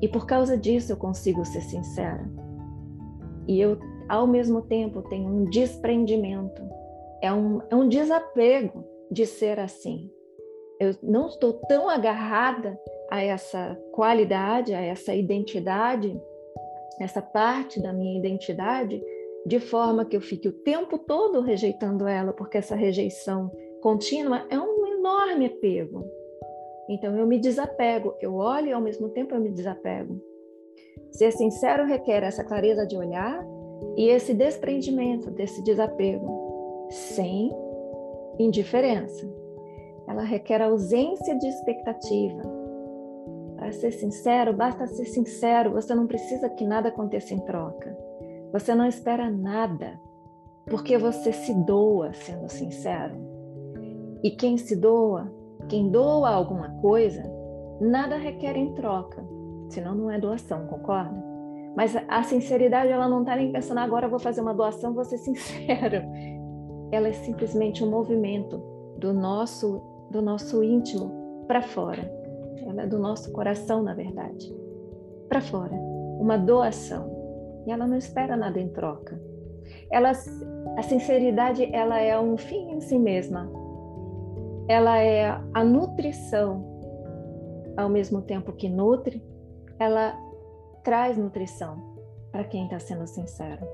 E 0.00 0.08
por 0.08 0.26
causa 0.26 0.56
disso 0.56 0.92
eu 0.92 0.96
consigo 0.96 1.44
ser 1.44 1.60
sincera. 1.60 2.28
E 3.46 3.60
eu, 3.60 3.78
ao 4.08 4.26
mesmo 4.26 4.62
tempo, 4.62 5.02
tenho 5.02 5.28
um 5.28 5.44
desprendimento, 5.44 6.62
é 7.20 7.32
um, 7.32 7.60
é 7.68 7.74
um 7.74 7.88
desapego 7.88 8.84
de 9.10 9.26
ser 9.26 9.58
assim. 9.58 10.10
Eu 10.78 10.94
não 11.02 11.26
estou 11.26 11.52
tão 11.68 11.88
agarrada 11.88 12.78
a 13.10 13.20
essa 13.22 13.78
qualidade, 13.92 14.72
a 14.72 14.80
essa 14.80 15.14
identidade, 15.14 16.18
essa 17.00 17.20
parte 17.20 17.82
da 17.82 17.92
minha 17.92 18.18
identidade, 18.18 19.02
de 19.46 19.58
forma 19.58 20.04
que 20.04 20.16
eu 20.16 20.20
fique 20.20 20.48
o 20.48 20.52
tempo 20.52 20.98
todo 20.98 21.40
rejeitando 21.40 22.06
ela, 22.06 22.32
porque 22.32 22.58
essa 22.58 22.74
rejeição 22.74 23.50
contínua 23.80 24.46
é 24.50 24.58
um 24.58 24.86
enorme 24.86 25.46
apego. 25.46 26.04
Então 26.88 27.16
eu 27.16 27.26
me 27.26 27.38
desapego, 27.38 28.14
eu 28.20 28.34
olho 28.34 28.68
e 28.68 28.72
ao 28.72 28.80
mesmo 28.80 29.08
tempo 29.10 29.34
eu 29.34 29.40
me 29.40 29.50
desapego. 29.50 30.20
Ser 31.12 31.30
sincero 31.32 31.86
requer 31.86 32.22
essa 32.22 32.44
clareza 32.44 32.86
de 32.86 32.96
olhar 32.96 33.44
e 33.96 34.08
esse 34.08 34.34
desprendimento 34.34 35.30
desse 35.30 35.62
desapego, 35.62 36.88
sem 36.90 37.50
indiferença. 38.38 39.26
Ela 40.08 40.22
requer 40.22 40.60
ausência 40.60 41.38
de 41.38 41.46
expectativa. 41.46 42.42
Para 43.56 43.72
ser 43.72 43.92
sincero, 43.92 44.52
basta 44.52 44.86
ser 44.86 45.04
sincero, 45.04 45.72
você 45.72 45.94
não 45.94 46.06
precisa 46.06 46.48
que 46.48 46.64
nada 46.64 46.88
aconteça 46.88 47.34
em 47.34 47.40
troca. 47.44 47.96
Você 48.52 48.74
não 48.74 48.86
espera 48.86 49.30
nada, 49.30 50.00
porque 50.66 50.98
você 50.98 51.32
se 51.32 51.54
doa 51.64 52.12
sendo 52.12 52.48
sincero. 52.48 53.14
E 54.22 54.30
quem 54.32 54.56
se 54.58 54.76
doa 54.76 55.30
quem 55.70 55.88
doa 55.88 56.30
alguma 56.30 56.68
coisa, 56.80 57.22
nada 57.80 58.16
requer 58.16 58.56
em 58.56 58.74
troca, 58.74 59.24
senão 59.68 59.94
não 59.94 60.10
é 60.10 60.18
doação, 60.18 60.66
concorda? 60.66 61.16
Mas 61.76 61.94
a 62.08 62.22
sinceridade, 62.24 62.90
ela 62.90 63.08
não 63.08 63.20
está 63.20 63.36
nem 63.36 63.52
pensando, 63.52 63.78
agora 63.78 64.08
vou 64.08 64.18
fazer 64.18 64.40
uma 64.40 64.52
doação, 64.52 64.92
vou 64.92 65.04
ser 65.04 65.18
sincero. 65.18 66.02
Ela 66.90 67.06
é 67.06 67.12
simplesmente 67.12 67.84
um 67.84 67.88
movimento 67.88 68.60
do 68.98 69.14
nosso, 69.14 69.80
do 70.10 70.20
nosso 70.20 70.64
íntimo 70.64 71.44
para 71.46 71.62
fora. 71.62 72.02
Ela 72.66 72.82
é 72.82 72.86
do 72.88 72.98
nosso 72.98 73.30
coração, 73.30 73.80
na 73.84 73.94
verdade, 73.94 74.52
para 75.28 75.40
fora. 75.40 75.72
Uma 76.18 76.36
doação. 76.36 77.08
E 77.66 77.72
ela 77.72 77.86
não 77.86 77.96
espera 77.96 78.36
nada 78.36 78.60
em 78.60 78.68
troca. 78.68 79.20
Ela, 79.90 80.12
a 80.76 80.82
sinceridade, 80.82 81.68
ela 81.74 82.00
é 82.00 82.18
um 82.18 82.36
fim 82.36 82.72
em 82.72 82.80
si 82.80 82.98
mesma 82.98 83.50
ela 84.70 84.98
é 84.98 85.26
a 85.52 85.64
nutrição, 85.64 86.64
ao 87.76 87.88
mesmo 87.88 88.22
tempo 88.22 88.52
que 88.52 88.68
nutre, 88.68 89.20
ela 89.80 90.16
traz 90.84 91.18
nutrição 91.18 91.98
para 92.30 92.44
quem 92.44 92.66
está 92.66 92.78
sendo 92.78 93.04
sincero. 93.04 93.66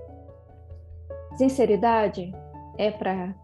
Sinceridade 1.37 2.35
é 2.79 2.91
para 2.91 3.35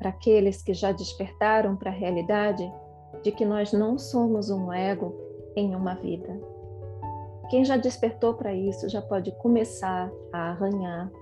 aqueles 0.00 0.60
que 0.60 0.74
já 0.74 0.90
despertaram 0.90 1.76
para 1.76 1.92
a 1.92 1.94
realidade 1.94 2.68
de 3.22 3.30
que 3.30 3.44
nós 3.44 3.72
não 3.72 3.96
somos 3.96 4.50
um 4.50 4.72
ego 4.72 5.14
em 5.54 5.76
uma 5.76 5.94
vida, 5.94 6.36
quem 7.52 7.66
já 7.66 7.76
despertou 7.76 8.32
para 8.32 8.54
isso 8.54 8.88
já 8.88 9.02
pode 9.02 9.30
começar 9.32 10.10
a 10.32 10.52
arranhar 10.52 11.12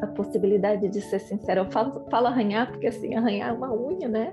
a 0.00 0.06
possibilidade 0.06 0.88
de 0.88 0.98
ser 1.02 1.18
sincero. 1.18 1.60
Eu 1.60 1.70
falo, 1.70 2.06
falo 2.10 2.28
arranhar 2.28 2.70
porque 2.70 2.86
assim, 2.86 3.14
arranhar 3.14 3.50
é 3.50 3.52
uma 3.52 3.70
unha, 3.70 4.08
né? 4.08 4.32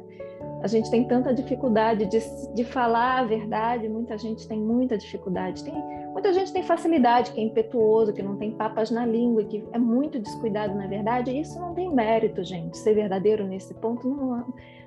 A 0.62 0.68
gente 0.68 0.90
tem 0.90 1.06
tanta 1.06 1.34
dificuldade 1.34 2.06
de, 2.06 2.20
de 2.56 2.64
falar 2.64 3.20
a 3.20 3.24
verdade, 3.26 3.90
muita 3.90 4.18
gente 4.18 4.48
tem 4.48 4.58
muita 4.58 4.98
dificuldade. 4.98 5.62
Tem, 5.66 5.74
muita 6.14 6.32
gente 6.32 6.54
tem 6.54 6.64
facilidade, 6.64 7.34
que 7.34 7.42
é 7.42 7.44
impetuoso, 7.44 8.14
que 8.14 8.24
não 8.24 8.38
tem 8.38 8.52
papas 8.52 8.90
na 8.90 9.06
língua, 9.06 9.44
que 9.44 9.62
é 9.74 9.78
muito 9.78 10.18
descuidado 10.18 10.74
na 10.74 10.88
verdade. 10.88 11.32
E 11.32 11.42
isso 11.42 11.60
não 11.60 11.74
tem 11.74 11.94
mérito, 11.94 12.46
gente. 12.46 12.78
Ser 12.78 12.94
verdadeiro 12.94 13.46
nesse 13.46 13.74
ponto 13.74 14.08
não, 14.08 14.46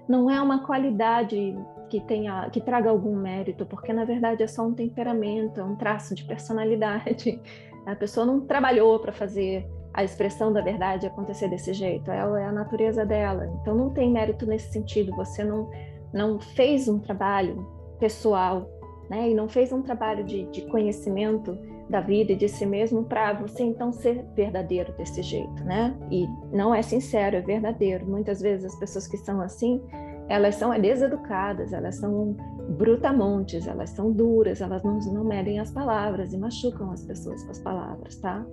não 0.08 0.30
é 0.30 0.40
uma 0.40 0.64
qualidade 0.64 1.56
que 1.88 2.00
tenha 2.00 2.48
que 2.50 2.60
traga 2.60 2.90
algum 2.90 3.14
mérito, 3.14 3.64
porque 3.66 3.92
na 3.92 4.04
verdade 4.04 4.42
é 4.42 4.46
só 4.46 4.64
um 4.66 4.74
temperamento, 4.74 5.60
é 5.60 5.64
um 5.64 5.76
traço 5.76 6.14
de 6.14 6.24
personalidade. 6.24 7.40
A 7.86 7.94
pessoa 7.94 8.26
não 8.26 8.40
trabalhou 8.40 8.98
para 8.98 9.12
fazer 9.12 9.64
a 9.94 10.02
expressão 10.02 10.52
da 10.52 10.60
verdade 10.60 11.06
acontecer 11.06 11.48
desse 11.48 11.72
jeito, 11.72 12.10
é, 12.10 12.18
é 12.18 12.44
a 12.44 12.52
natureza 12.52 13.06
dela. 13.06 13.46
Então 13.60 13.74
não 13.74 13.90
tem 13.90 14.10
mérito 14.10 14.44
nesse 14.44 14.72
sentido, 14.72 15.14
você 15.14 15.44
não, 15.44 15.70
não 16.12 16.38
fez 16.38 16.88
um 16.88 16.98
trabalho 16.98 17.64
pessoal, 17.98 18.68
né? 19.08 19.30
E 19.30 19.34
não 19.34 19.48
fez 19.48 19.72
um 19.72 19.80
trabalho 19.80 20.24
de, 20.24 20.44
de 20.46 20.62
conhecimento 20.62 21.56
da 21.88 22.00
vida 22.00 22.32
e 22.32 22.36
de 22.36 22.48
si 22.48 22.66
mesmo 22.66 23.04
para 23.04 23.32
você 23.32 23.62
então 23.62 23.92
ser 23.92 24.24
verdadeiro 24.34 24.92
desse 24.94 25.22
jeito, 25.22 25.64
né? 25.64 25.96
E 26.10 26.26
não 26.52 26.74
é 26.74 26.82
sincero, 26.82 27.36
é 27.36 27.40
verdadeiro. 27.40 28.06
Muitas 28.06 28.40
vezes 28.40 28.66
as 28.66 28.78
pessoas 28.78 29.06
que 29.06 29.16
são 29.18 29.40
assim, 29.40 29.80
elas 30.28 30.56
são 30.56 30.78
deseducadas, 30.80 31.72
elas 31.72 31.96
são 31.96 32.36
brutamontes, 32.70 33.66
elas 33.66 33.90
são 33.90 34.10
duras, 34.10 34.60
elas 34.60 34.82
não, 34.82 34.98
não 34.98 35.24
medem 35.24 35.60
as 35.60 35.70
palavras 35.70 36.32
e 36.32 36.38
machucam 36.38 36.90
as 36.90 37.04
pessoas 37.04 37.44
com 37.44 37.50
as 37.52 37.60
palavras, 37.60 38.16
tá? 38.16 38.44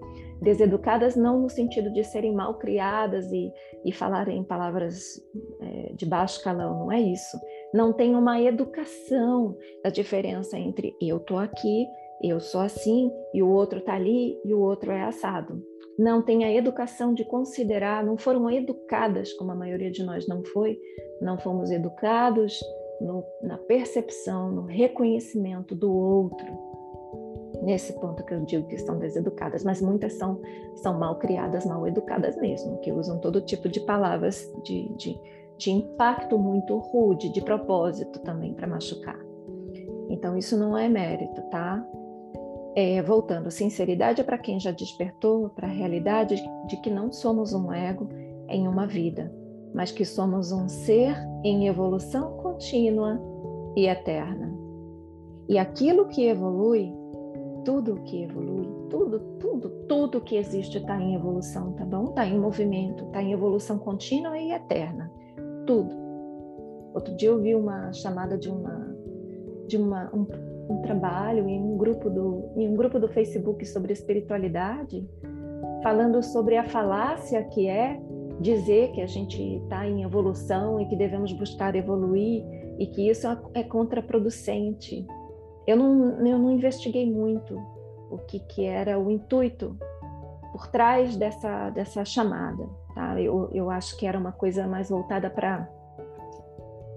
Deseducadas 0.41 1.15
não 1.15 1.41
no 1.41 1.49
sentido 1.49 1.91
de 1.91 2.03
serem 2.03 2.33
mal 2.33 2.55
criadas 2.59 3.31
e, 3.31 3.51
e 3.83 3.91
falarem 3.91 4.43
palavras 4.43 5.19
é, 5.61 5.93
de 5.95 6.05
baixo 6.05 6.43
calão, 6.43 6.79
não 6.81 6.91
é 6.91 7.01
isso. 7.01 7.37
Não 7.73 7.91
tem 7.91 8.15
uma 8.15 8.39
educação 8.39 9.57
da 9.83 9.89
diferença 9.89 10.59
entre 10.59 10.95
eu 11.01 11.19
tô 11.19 11.39
aqui, 11.39 11.87
eu 12.29 12.39
sou 12.39 12.61
assim 12.61 13.11
e 13.33 13.43
o 13.43 13.49
outro 13.49 13.81
tá 13.81 13.95
ali 13.95 14.39
e 14.45 14.53
o 14.53 14.59
outro 14.59 14.91
é 14.91 15.03
assado. 15.03 15.61
Não 15.99 16.21
tem 16.21 16.43
a 16.43 16.53
educação 16.53 17.13
de 17.13 17.23
considerar, 17.25 18.03
não 18.03 18.17
foram 18.17 18.49
educadas 18.49 19.33
como 19.33 19.51
a 19.51 19.55
maioria 19.55 19.91
de 19.91 20.03
nós 20.03 20.27
não 20.27 20.43
foi, 20.43 20.79
não 21.21 21.37
fomos 21.37 21.69
educados 21.69 22.59
no, 22.99 23.23
na 23.41 23.57
percepção, 23.57 24.51
no 24.51 24.63
reconhecimento 24.63 25.75
do 25.75 25.93
outro. 25.93 26.47
Nesse 27.61 27.93
ponto 27.99 28.25
que 28.25 28.33
eu 28.33 28.41
digo 28.41 28.67
que 28.67 28.75
estão 28.75 28.97
deseducadas, 28.97 29.63
mas 29.63 29.81
muitas 29.81 30.13
são, 30.13 30.41
são 30.75 30.97
mal 30.97 31.17
criadas, 31.19 31.65
mal 31.65 31.87
educadas 31.87 32.35
mesmo, 32.37 32.79
que 32.79 32.91
usam 32.91 33.19
todo 33.19 33.41
tipo 33.41 33.69
de 33.69 33.79
palavras 33.81 34.51
de, 34.63 34.89
de, 34.97 35.19
de 35.57 35.71
impacto 35.71 36.37
muito 36.37 36.77
rude, 36.77 37.31
de 37.31 37.41
propósito 37.41 38.19
também 38.19 38.53
para 38.53 38.67
machucar. 38.67 39.19
Então, 40.09 40.37
isso 40.37 40.57
não 40.57 40.77
é 40.77 40.89
mérito, 40.89 41.41
tá? 41.49 41.85
É, 42.75 43.01
voltando, 43.03 43.51
sinceridade 43.51 44.21
é 44.21 44.23
para 44.23 44.37
quem 44.37 44.59
já 44.59 44.71
despertou 44.71 45.49
para 45.49 45.67
a 45.67 45.71
realidade 45.71 46.35
de 46.67 46.77
que 46.81 46.89
não 46.89 47.11
somos 47.11 47.53
um 47.53 47.71
ego 47.71 48.09
em 48.49 48.67
uma 48.67 48.87
vida, 48.87 49.31
mas 49.73 49.91
que 49.91 50.03
somos 50.03 50.51
um 50.51 50.67
ser 50.67 51.15
em 51.43 51.67
evolução 51.67 52.37
contínua 52.37 53.21
e 53.75 53.85
eterna. 53.85 54.51
E 55.47 55.57
aquilo 55.57 56.07
que 56.07 56.25
evolui, 56.25 56.91
tudo 57.63 58.01
que 58.05 58.23
evolui, 58.23 58.67
tudo, 58.89 59.19
tudo, 59.39 59.69
tudo 59.87 60.21
que 60.21 60.35
existe 60.35 60.77
está 60.77 60.99
em 60.99 61.15
evolução, 61.15 61.73
tá 61.73 61.85
bom? 61.85 62.05
Está 62.05 62.25
em 62.25 62.39
movimento, 62.39 63.05
está 63.05 63.21
em 63.21 63.33
evolução 63.33 63.77
contínua 63.77 64.37
e 64.37 64.51
eterna. 64.51 65.11
Tudo. 65.67 65.93
Outro 66.93 67.15
dia 67.15 67.29
eu 67.29 67.39
vi 67.39 67.53
uma 67.53 67.91
chamada 67.93 68.37
de 68.37 68.49
uma 68.49 68.93
de 69.67 69.77
uma, 69.77 70.13
um, 70.13 70.25
um 70.69 70.81
trabalho 70.81 71.47
em 71.47 71.59
um 71.61 71.77
grupo 71.77 72.09
do 72.09 72.51
em 72.55 72.69
um 72.69 72.75
grupo 72.75 72.99
do 72.99 73.07
Facebook 73.07 73.65
sobre 73.65 73.93
espiritualidade, 73.93 75.07
falando 75.81 76.21
sobre 76.23 76.57
a 76.57 76.63
falácia 76.63 77.43
que 77.45 77.67
é 77.67 77.99
dizer 78.39 78.91
que 78.91 79.01
a 79.01 79.07
gente 79.07 79.41
está 79.57 79.87
em 79.87 80.03
evolução 80.03 80.79
e 80.79 80.85
que 80.87 80.95
devemos 80.95 81.31
buscar 81.33 81.75
evoluir 81.75 82.43
e 82.79 82.87
que 82.87 83.09
isso 83.09 83.27
é 83.53 83.63
contraproducente. 83.63 85.05
Eu 85.65 85.77
não, 85.77 86.25
eu 86.25 86.37
não 86.37 86.51
investiguei 86.51 87.09
muito 87.09 87.55
o 88.09 88.17
que, 88.17 88.39
que 88.39 88.65
era 88.65 88.99
o 88.99 89.09
intuito 89.09 89.77
por 90.51 90.67
trás 90.67 91.15
dessa, 91.15 91.69
dessa 91.69 92.03
chamada. 92.03 92.67
Tá? 92.93 93.19
Eu, 93.19 93.49
eu 93.53 93.69
acho 93.69 93.97
que 93.97 94.05
era 94.05 94.17
uma 94.17 94.31
coisa 94.31 94.67
mais 94.67 94.89
voltada 94.89 95.29
para 95.29 95.67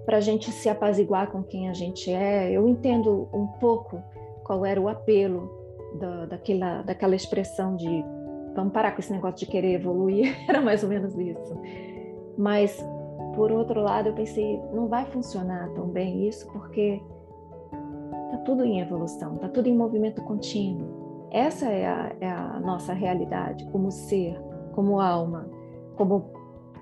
para 0.07 0.17
a 0.17 0.21
gente 0.21 0.53
se 0.53 0.69
apaziguar 0.69 1.29
com 1.29 1.43
quem 1.43 1.67
a 1.67 1.73
gente 1.73 2.09
é. 2.09 2.49
Eu 2.49 2.65
entendo 2.65 3.27
um 3.33 3.45
pouco 3.45 4.01
qual 4.45 4.65
era 4.65 4.79
o 4.79 4.87
apelo 4.87 5.51
da, 5.99 6.25
daquela, 6.27 6.81
daquela 6.81 7.13
expressão 7.13 7.75
de 7.75 8.05
vamos 8.55 8.71
parar 8.71 8.93
com 8.93 9.01
esse 9.01 9.11
negócio 9.11 9.39
de 9.39 9.47
querer 9.47 9.73
evoluir, 9.73 10.33
era 10.47 10.61
mais 10.61 10.81
ou 10.81 10.89
menos 10.89 11.13
isso. 11.17 11.59
Mas, 12.37 12.81
por 13.35 13.51
outro 13.51 13.81
lado, 13.81 14.07
eu 14.07 14.13
pensei, 14.13 14.57
não 14.73 14.87
vai 14.87 15.03
funcionar 15.07 15.69
tão 15.73 15.89
bem 15.89 16.25
isso, 16.25 16.49
porque 16.53 17.01
está 18.27 18.37
tudo 18.45 18.63
em 18.63 18.79
evolução, 18.79 19.35
está 19.35 19.49
tudo 19.49 19.67
em 19.67 19.75
movimento 19.75 20.23
contínuo. 20.23 21.27
Essa 21.31 21.65
é 21.65 21.85
a, 21.85 22.15
é 22.21 22.29
a 22.29 22.61
nossa 22.61 22.93
realidade 22.93 23.65
como 23.71 23.91
ser, 23.91 24.41
como 24.71 25.01
alma, 25.01 25.49
como 25.97 26.31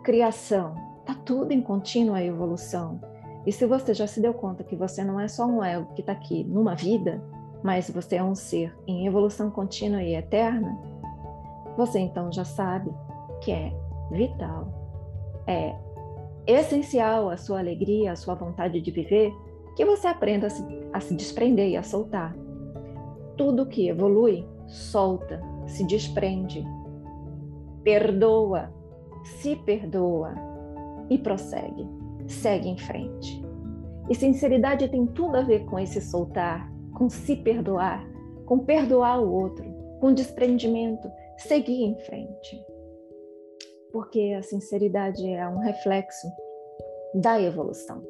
criação. 0.04 0.76
Está 1.00 1.16
tudo 1.16 1.52
em 1.52 1.62
contínua 1.62 2.24
evolução. 2.24 3.00
E 3.46 3.52
se 3.52 3.66
você 3.66 3.94
já 3.94 4.08
se 4.08 4.20
deu 4.20 4.34
conta 4.34 4.64
que 4.64 4.76
você 4.76 5.04
não 5.04 5.20
é 5.20 5.28
só 5.28 5.46
um 5.46 5.64
ego 5.64 5.94
que 5.94 6.02
está 6.02 6.14
aqui 6.14 6.44
numa 6.44 6.76
vida, 6.76 7.22
mas 7.64 7.90
você 7.90 8.18
é 8.18 8.24
um 8.24 8.36
ser 8.36 8.76
em 8.88 9.06
evolução 9.06 9.52
contínua 9.52 10.02
e 10.02 10.16
eterna, 10.16 10.78
você 11.78 12.00
então 12.00 12.32
já 12.32 12.46
sabe 12.46 12.92
que 13.42 13.52
é 13.52 13.74
vital, 14.12 14.68
é 15.48 15.76
essencial 16.48 17.30
a 17.30 17.38
sua 17.38 17.60
alegria, 17.60 18.12
a 18.12 18.16
sua 18.16 18.36
vontade 18.36 18.82
de 18.82 18.92
viver, 18.92 19.32
que 19.76 19.86
você 19.86 20.08
aprenda 20.08 20.48
a 20.48 20.50
se, 20.50 20.64
a 20.94 21.00
se 21.00 21.16
desprender 21.16 21.70
e 21.70 21.78
a 21.78 21.84
soltar. 21.84 22.36
Tudo 23.36 23.66
que 23.66 23.90
evolui, 23.90 24.48
solta, 24.68 25.42
se 25.68 25.84
desprende, 25.84 26.66
perdoa, 27.84 28.72
se 29.24 29.56
perdoa 29.58 30.34
e 31.10 31.18
prossegue, 31.18 31.88
segue 32.28 32.70
em 32.70 32.78
frente. 32.78 33.44
E 34.10 34.16
sinceridade 34.16 34.88
tem 34.88 35.06
tudo 35.08 35.38
a 35.38 35.42
ver 35.42 35.66
com 35.66 35.80
esse 35.80 36.00
soltar, 36.02 36.72
com 36.96 37.10
se 37.10 37.36
perdoar, 37.36 38.08
com 38.46 38.60
perdoar 38.60 39.22
o 39.22 39.34
outro, 39.34 39.66
com 40.00 40.14
desprendimento, 40.14 41.10
seguir 41.38 41.84
em 41.84 41.98
frente. 42.02 42.66
Porque 43.92 44.36
a 44.38 44.44
sinceridade 44.44 45.28
é 45.28 45.48
um 45.48 45.60
reflexo 45.60 46.28
da 47.16 47.42
evolução. 47.42 48.04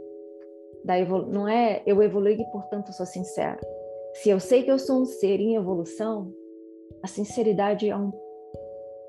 Da 0.84 0.99
evolu 0.99 1.28
não 1.28 1.47
é 1.47 1.82
eu 1.86 2.01
evoluí 2.01 2.34
e, 2.34 2.51
portanto, 2.51 2.91
sou 2.91 3.06
sincero. 3.06 3.60
Se 4.15 4.30
eu 4.30 4.39
sei 4.39 4.63
que 4.63 4.71
eu 4.71 4.80
sou 4.80 5.01
um 5.01 5.06
ser 5.06 5.39
em 5.39 5.56
evolução, 5.56 6.32
a 7.04 7.08
sinceridade 7.08 7.89
é, 7.89 7.95
um, 7.95 8.12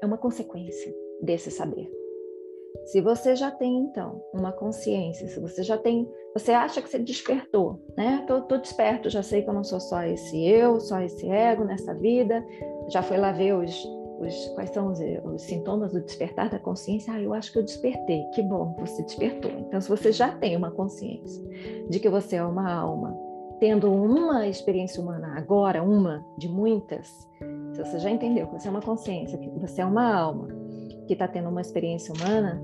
é 0.03 0.07
uma 0.07 0.19
consequência 0.19 0.95
desse 1.23 1.51
saber. 1.51 1.96
Se 2.87 3.01
você 3.01 3.35
já 3.35 3.51
tem, 3.51 3.79
então, 3.79 4.23
uma 4.33 4.53
consciência, 4.53 5.27
se 5.27 5.41
você 5.41 5.65
já 5.65 5.77
tem, 5.77 6.09
você 6.33 6.53
acha 6.53 6.81
que 6.81 6.89
você 6.89 7.01
despertou, 7.01 7.81
né? 7.97 8.25
Tô, 8.29 8.43
tô 8.43 8.57
desperto, 8.59 9.11
já 9.11 9.25
sei 9.25 9.43
que 9.43 9.51
eu 9.51 9.55
não 9.55 9.65
sou 9.65 9.81
só 9.81 10.05
esse 10.05 10.47
eu, 10.47 10.79
só 10.79 11.01
esse 11.01 11.29
ego 11.29 11.65
nessa 11.65 11.93
vida, 11.95 12.45
já 12.89 13.03
foi 13.03 13.17
lá 13.17 13.33
ver 13.33 13.55
os, 13.55 13.85
os, 14.21 14.49
quais 14.55 14.71
são 14.71 14.93
os, 14.93 15.01
os, 15.01 15.43
sintomas 15.43 15.93
do 15.93 16.01
despertar 16.01 16.49
da 16.49 16.61
consciência? 16.61 17.13
Ah, 17.13 17.21
eu 17.21 17.35
acho 17.35 17.53
que 17.53 17.59
eu 17.59 17.65
despertei. 17.65 18.23
Que 18.33 18.43
bom, 18.43 18.77
você 18.79 19.03
despertou. 19.03 19.51
Então, 19.51 19.81
se 19.81 19.89
você 19.89 20.13
já 20.13 20.31
tem 20.37 20.57
uma 20.57 20.71
consciência 20.71 21.43
de 21.91 21.99
que 21.99 22.09
você 22.09 22.37
é 22.37 22.45
uma 22.45 22.73
alma, 22.73 23.19
tendo 23.59 23.93
uma 23.93 24.47
experiência 24.47 25.03
humana 25.03 25.35
agora, 25.37 25.83
uma 25.83 26.25
de 26.39 26.49
muitas, 26.49 27.09
se 27.73 27.85
você 27.85 27.99
já 27.99 28.11
entendeu 28.13 28.47
que 28.47 28.61
você 28.61 28.69
é 28.69 28.71
uma 28.71 28.83
consciência, 28.83 29.37
que 29.39 29.51
você 29.59 29.81
é 29.81 29.85
uma 29.85 30.15
alma 30.15 30.47
que 31.07 31.13
está 31.13 31.27
tendo 31.27 31.49
uma 31.49 31.61
experiência 31.61 32.13
humana, 32.15 32.61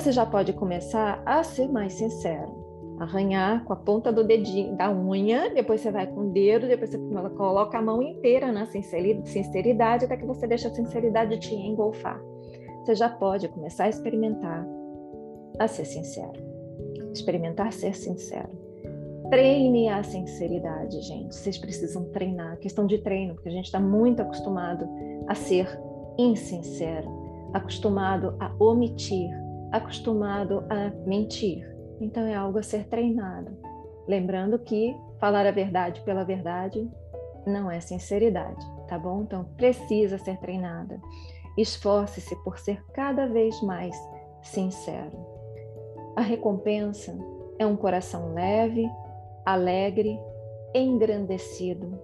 você 0.00 0.10
já 0.10 0.26
pode 0.26 0.52
começar 0.52 1.22
a 1.24 1.42
ser 1.42 1.68
mais 1.68 1.92
sincero 1.94 2.64
arranhar 2.98 3.64
com 3.64 3.72
a 3.72 3.76
ponta 3.76 4.12
do 4.12 4.24
dedinho, 4.24 4.76
da 4.76 4.90
unha, 4.90 5.52
depois 5.52 5.80
você 5.80 5.90
vai 5.90 6.06
com 6.06 6.20
o 6.20 6.30
dedo, 6.30 6.66
depois 6.66 6.90
você 6.90 6.98
coloca 7.36 7.78
a 7.78 7.82
mão 7.82 8.02
inteira 8.02 8.52
na 8.52 8.66
sinceridade, 8.66 10.04
até 10.04 10.16
que 10.16 10.24
você 10.24 10.46
deixa 10.46 10.68
a 10.68 10.74
sinceridade 10.74 11.38
te 11.38 11.54
engolfar. 11.54 12.20
Você 12.84 12.94
já 12.94 13.08
pode 13.08 13.48
começar 13.48 13.84
a 13.84 13.88
experimentar 13.88 14.66
a 15.58 15.66
ser 15.66 15.84
sincero. 15.84 16.40
Experimentar 17.12 17.72
ser 17.72 17.94
sincero. 17.94 18.50
Treine 19.30 19.88
a 19.88 20.02
sinceridade, 20.02 21.00
gente. 21.00 21.34
Vocês 21.34 21.56
precisam 21.56 22.04
treinar. 22.10 22.58
Questão 22.58 22.86
de 22.86 22.98
treino, 22.98 23.34
porque 23.34 23.48
a 23.48 23.52
gente 23.52 23.66
está 23.66 23.80
muito 23.80 24.20
acostumado 24.20 24.86
a 25.26 25.34
ser 25.34 25.66
insincero, 26.18 27.08
acostumado 27.52 28.36
a 28.38 28.54
omitir, 28.62 29.30
acostumado 29.74 30.64
a 30.70 30.90
mentir. 31.04 31.68
Então 32.00 32.24
é 32.24 32.34
algo 32.34 32.58
a 32.58 32.62
ser 32.62 32.86
treinado. 32.86 33.50
Lembrando 34.06 34.58
que 34.58 34.94
falar 35.18 35.46
a 35.46 35.50
verdade 35.50 36.00
pela 36.02 36.24
verdade 36.24 36.88
não 37.44 37.68
é 37.68 37.80
sinceridade, 37.80 38.64
tá 38.86 38.96
bom? 38.96 39.22
Então 39.22 39.44
precisa 39.56 40.16
ser 40.18 40.38
treinada. 40.38 41.00
Esforce-se 41.58 42.36
por 42.44 42.58
ser 42.58 42.84
cada 42.92 43.26
vez 43.26 43.60
mais 43.62 43.96
sincero. 44.42 45.18
A 46.14 46.20
recompensa 46.20 47.16
é 47.58 47.66
um 47.66 47.76
coração 47.76 48.32
leve, 48.32 48.88
alegre, 49.44 50.16
engrandecido, 50.72 51.98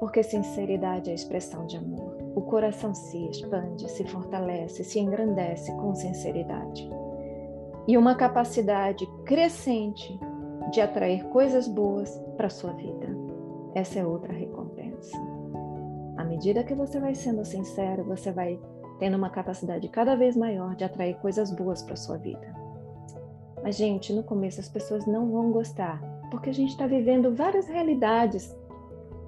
porque 0.00 0.22
sinceridade 0.22 1.10
é 1.10 1.12
a 1.12 1.14
expressão 1.16 1.66
de 1.66 1.76
amor. 1.76 2.11
O 2.34 2.40
coração 2.42 2.94
se 2.94 3.28
expande, 3.28 3.90
se 3.90 4.04
fortalece, 4.04 4.84
se 4.84 4.98
engrandece 4.98 5.70
com 5.76 5.94
sinceridade. 5.94 6.88
E 7.86 7.98
uma 7.98 8.14
capacidade 8.14 9.06
crescente 9.24 10.18
de 10.70 10.80
atrair 10.80 11.24
coisas 11.28 11.68
boas 11.68 12.18
para 12.36 12.48
sua 12.48 12.72
vida. 12.72 13.08
Essa 13.74 13.98
é 13.98 14.06
outra 14.06 14.32
recompensa. 14.32 15.16
À 16.16 16.24
medida 16.24 16.64
que 16.64 16.74
você 16.74 17.00
vai 17.00 17.14
sendo 17.14 17.44
sincero, 17.44 18.04
você 18.04 18.30
vai 18.30 18.58
tendo 18.98 19.16
uma 19.16 19.30
capacidade 19.30 19.88
cada 19.88 20.14
vez 20.14 20.36
maior 20.36 20.74
de 20.76 20.84
atrair 20.84 21.16
coisas 21.16 21.50
boas 21.50 21.82
para 21.82 21.96
sua 21.96 22.16
vida. 22.16 22.54
Mas, 23.62 23.76
gente, 23.76 24.12
no 24.12 24.22
começo 24.22 24.60
as 24.60 24.68
pessoas 24.68 25.06
não 25.06 25.30
vão 25.30 25.50
gostar, 25.50 26.00
porque 26.30 26.50
a 26.50 26.54
gente 26.54 26.70
está 26.70 26.86
vivendo 26.86 27.34
várias 27.34 27.66
realidades. 27.68 28.54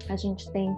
A 0.09 0.15
gente 0.15 0.51
tem 0.51 0.75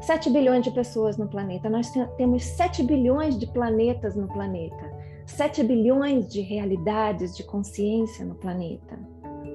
7 0.00 0.30
bilhões 0.30 0.64
de 0.64 0.70
pessoas 0.70 1.16
no 1.16 1.26
planeta, 1.26 1.70
nós 1.70 1.90
temos 2.16 2.44
7 2.44 2.82
bilhões 2.82 3.38
de 3.38 3.46
planetas 3.46 4.14
no 4.14 4.28
planeta, 4.28 4.92
7 5.26 5.64
bilhões 5.64 6.28
de 6.28 6.40
realidades 6.40 7.36
de 7.36 7.42
consciência 7.42 8.24
no 8.24 8.34
planeta. 8.34 8.98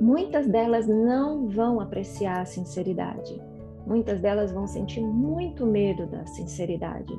Muitas 0.02 0.48
delas 0.48 0.88
não 0.88 1.48
vão 1.48 1.80
apreciar 1.80 2.42
a 2.42 2.46
sinceridade. 2.46 3.40
Muitas 3.86 4.20
delas 4.20 4.52
vão 4.52 4.68
sentir 4.68 5.02
muito 5.02 5.66
medo 5.66 6.08
da 6.08 6.26
sinceridade. 6.26 7.14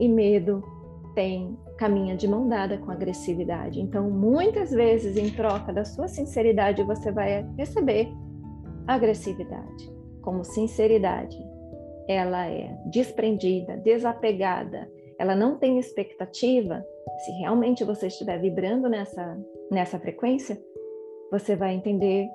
E 0.00 0.08
medo 0.08 0.64
tem 1.14 1.56
caminha 1.76 2.16
de 2.16 2.26
mão 2.26 2.48
dada 2.48 2.78
com 2.78 2.90
agressividade. 2.90 3.80
Então, 3.80 4.10
muitas 4.10 4.70
vezes, 4.70 5.16
em 5.16 5.30
troca 5.30 5.72
da 5.72 5.84
sua 5.84 6.08
sinceridade, 6.08 6.82
você 6.82 7.12
vai 7.12 7.46
receber 7.56 8.08
agressividade. 8.86 9.92
Como 10.22 10.44
sinceridade, 10.44 11.36
ela 12.08 12.48
é 12.48 12.76
desprendida, 12.86 13.76
desapegada, 13.76 14.90
ela 15.18 15.34
não 15.34 15.58
tem 15.58 15.78
expectativa. 15.78 16.84
Se 17.24 17.32
realmente 17.32 17.84
você 17.84 18.08
estiver 18.08 18.40
vibrando 18.40 18.88
nessa 18.88 19.38
nessa 19.70 19.98
frequência, 19.98 20.60
você 21.30 21.56
vai 21.56 21.74
entender 21.74 22.28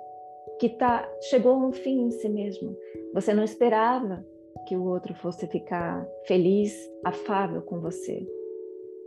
que 0.60 0.70
tá 0.70 1.08
chegou 1.30 1.54
a 1.54 1.68
um 1.68 1.72
fim 1.72 2.08
em 2.08 2.12
si 2.12 2.28
mesmo. 2.28 2.76
Você 3.14 3.34
não 3.34 3.44
esperava 3.44 4.26
que 4.68 4.76
o 4.76 4.86
outro 4.86 5.14
fosse 5.16 5.48
ficar 5.48 6.06
feliz, 6.26 6.74
afável 7.06 7.62
com 7.62 7.80
você. 7.80 8.26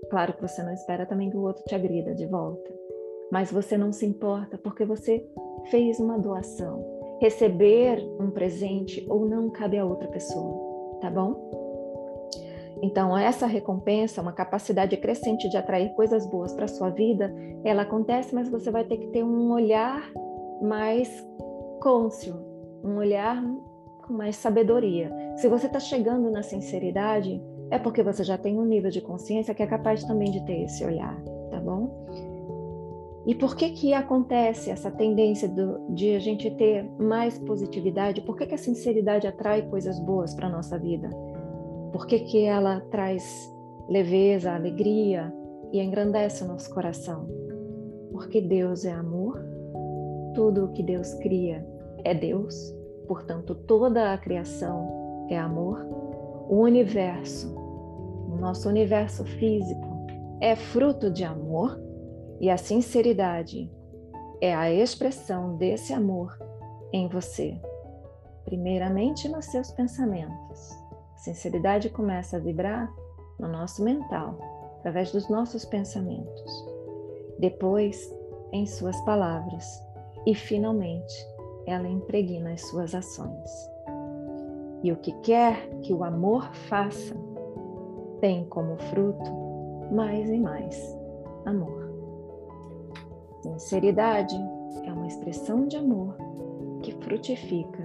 Claro 0.09 0.33
que 0.35 0.43
você 0.43 0.63
não 0.63 0.73
espera 0.73 1.05
também 1.05 1.29
que 1.29 1.37
o 1.37 1.43
outro 1.43 1.63
te 1.65 1.75
agrida 1.75 2.15
de 2.15 2.27
volta, 2.27 2.73
mas 3.31 3.53
você 3.53 3.77
não 3.77 3.93
se 3.93 4.07
importa 4.07 4.57
porque 4.59 4.85
você 4.85 5.27
fez 5.71 6.01
uma 6.01 6.19
doação. 6.19 6.90
Receber 7.21 8.03
um 8.19 8.31
presente 8.31 9.07
ou 9.09 9.27
não 9.27 9.51
cabe 9.51 9.79
a 9.79 9.85
outra 9.85 10.09
pessoa, 10.09 10.99
tá 11.01 11.11
bom? 11.11 11.51
Então, 12.83 13.17
essa 13.17 13.47
recompensa, 13.47 14.23
uma 14.23 14.33
capacidade 14.33 14.97
crescente 14.97 15.49
de 15.49 15.57
atrair 15.57 15.93
coisas 15.95 16.27
boas 16.27 16.53
para 16.53 16.67
sua 16.67 16.89
vida, 16.89 17.33
ela 17.63 17.83
acontece, 17.83 18.35
mas 18.35 18.49
você 18.49 18.71
vai 18.71 18.85
ter 18.85 18.97
que 18.97 19.09
ter 19.09 19.23
um 19.23 19.53
olhar 19.53 20.11
mais 20.63 21.27
cônscio, 21.81 22.35
um 22.83 22.97
olhar 22.97 23.43
com 24.07 24.15
mais 24.15 24.37
sabedoria. 24.37 25.13
Se 25.37 25.49
você 25.49 25.67
está 25.67 25.79
chegando 25.79 26.31
na 26.31 26.43
sinceridade, 26.43 27.41
é 27.71 27.79
porque 27.79 28.03
você 28.03 28.25
já 28.25 28.39
tem 28.39 28.59
um 28.59 28.65
nível 28.65 28.91
de 28.91 29.01
consciência 29.01 29.55
que 29.55 29.63
é 29.63 29.67
capaz 29.67 30.03
também 30.05 30.31
de 30.31 30.45
ter 30.45 30.63
esse 30.63 30.85
olhar, 30.85 31.17
tá 31.51 31.61
bom? 31.61 32.00
E 33.27 33.35
por 33.35 33.55
que 33.55 33.71
que 33.71 33.93
acontece 33.93 34.71
essa 34.71 34.91
tendência 34.91 35.49
do, 35.49 35.95
de 35.95 36.15
a 36.15 36.19
gente 36.19 36.51
ter 36.53 36.91
mais 36.99 37.39
positividade? 37.39 38.23
Por 38.23 38.37
que, 38.37 38.47
que 38.47 38.55
a 38.55 38.59
sinceridade 38.59 39.27
atrai 39.27 39.63
coisas 39.69 39.99
boas 40.01 40.35
para 40.35 40.49
nossa 40.49 40.79
vida? 40.79 41.09
Por 41.93 42.07
que, 42.07 42.21
que 42.21 42.45
ela 42.45 42.81
traz 42.91 43.53
leveza, 43.89 44.53
alegria 44.53 45.33
e 45.73 45.81
engrandece 45.81 46.45
o 46.45 46.49
nosso 46.49 46.73
coração? 46.73 47.29
Porque 48.13 48.41
Deus 48.41 48.85
é 48.85 48.93
amor, 48.93 49.39
tudo 50.35 50.65
o 50.65 50.73
que 50.73 50.83
Deus 50.83 51.13
cria 51.15 51.67
é 52.05 52.15
Deus, 52.15 52.75
portanto, 53.07 53.55
toda 53.55 54.15
a 54.15 54.19
criação 54.19 55.27
é 55.29 55.39
amor. 55.39 55.87
O 56.49 56.63
universo 56.63 57.61
nosso 58.41 58.69
universo 58.69 59.25
físico 59.25 60.07
é 60.41 60.57
fruto 60.57 61.11
de 61.11 61.23
amor 61.23 61.79
e 62.41 62.49
a 62.49 62.57
sinceridade 62.57 63.71
é 64.41 64.55
a 64.55 64.73
expressão 64.73 65.57
desse 65.57 65.93
amor 65.93 66.37
em 66.93 67.07
você. 67.09 67.61
Primeiramente 68.45 69.29
nos 69.29 69.45
seus 69.47 69.71
pensamentos. 69.71 70.71
A 71.15 71.19
sinceridade 71.19 71.91
começa 71.91 72.39
a 72.39 72.41
vibrar 72.41 72.91
no 73.39 73.47
nosso 73.47 73.85
mental, 73.85 74.39
através 74.79 75.13
dos 75.13 75.29
nossos 75.29 75.65
pensamentos. 75.65 76.67
Depois, 77.39 78.11
em 78.53 78.67
suas 78.67 78.99
palavras. 79.03 79.65
E, 80.27 80.35
finalmente, 80.35 81.15
ela 81.67 81.89
impregna 81.89 82.53
as 82.53 82.63
suas 82.63 82.95
ações. 82.95 83.51
E 84.83 84.91
o 84.93 84.97
que 84.97 85.13
quer 85.21 85.69
que 85.83 85.93
o 85.93 86.05
amor 86.05 86.51
faça, 86.69 87.15
tem 88.21 88.45
como 88.47 88.77
fruto 88.77 89.31
mais 89.93 90.29
e 90.29 90.39
mais 90.39 90.99
amor. 91.47 91.80
Sinceridade 93.43 94.37
é 94.85 94.93
uma 94.93 95.07
expressão 95.07 95.67
de 95.67 95.77
amor 95.77 96.15
que 96.83 96.93
frutifica 97.03 97.83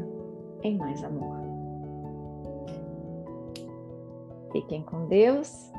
em 0.63 0.77
mais 0.77 1.03
amor. 1.03 1.37
Fiquem 4.51 4.83
com 4.83 5.07
Deus, 5.07 5.71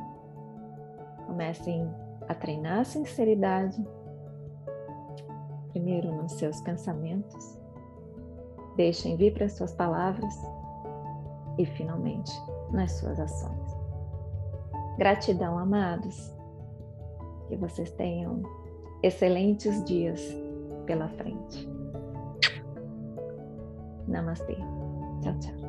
comecem 1.27 1.91
a 2.29 2.35
treinar 2.35 2.81
a 2.81 2.85
sinceridade, 2.85 3.87
primeiro 5.71 6.11
nos 6.15 6.33
seus 6.33 6.61
pensamentos, 6.63 7.59
deixem 8.77 9.17
vir 9.17 9.35
para 9.35 9.47
as 9.47 9.53
suas 9.53 9.73
palavras 9.73 10.35
e, 11.59 11.67
finalmente, 11.67 12.33
nas 12.71 12.93
suas 12.93 13.21
ações. 13.21 13.77
Gratidão, 14.97 15.59
amados. 15.59 16.35
Que 17.49 17.57
vocês 17.57 17.91
tenham 17.93 18.43
excelentes 19.07 19.85
dias 19.85 20.21
pela 20.87 21.09
frente. 21.11 21.69
Namastê. 24.09 24.57
Tchau, 25.23 25.39
tchau. 25.41 25.66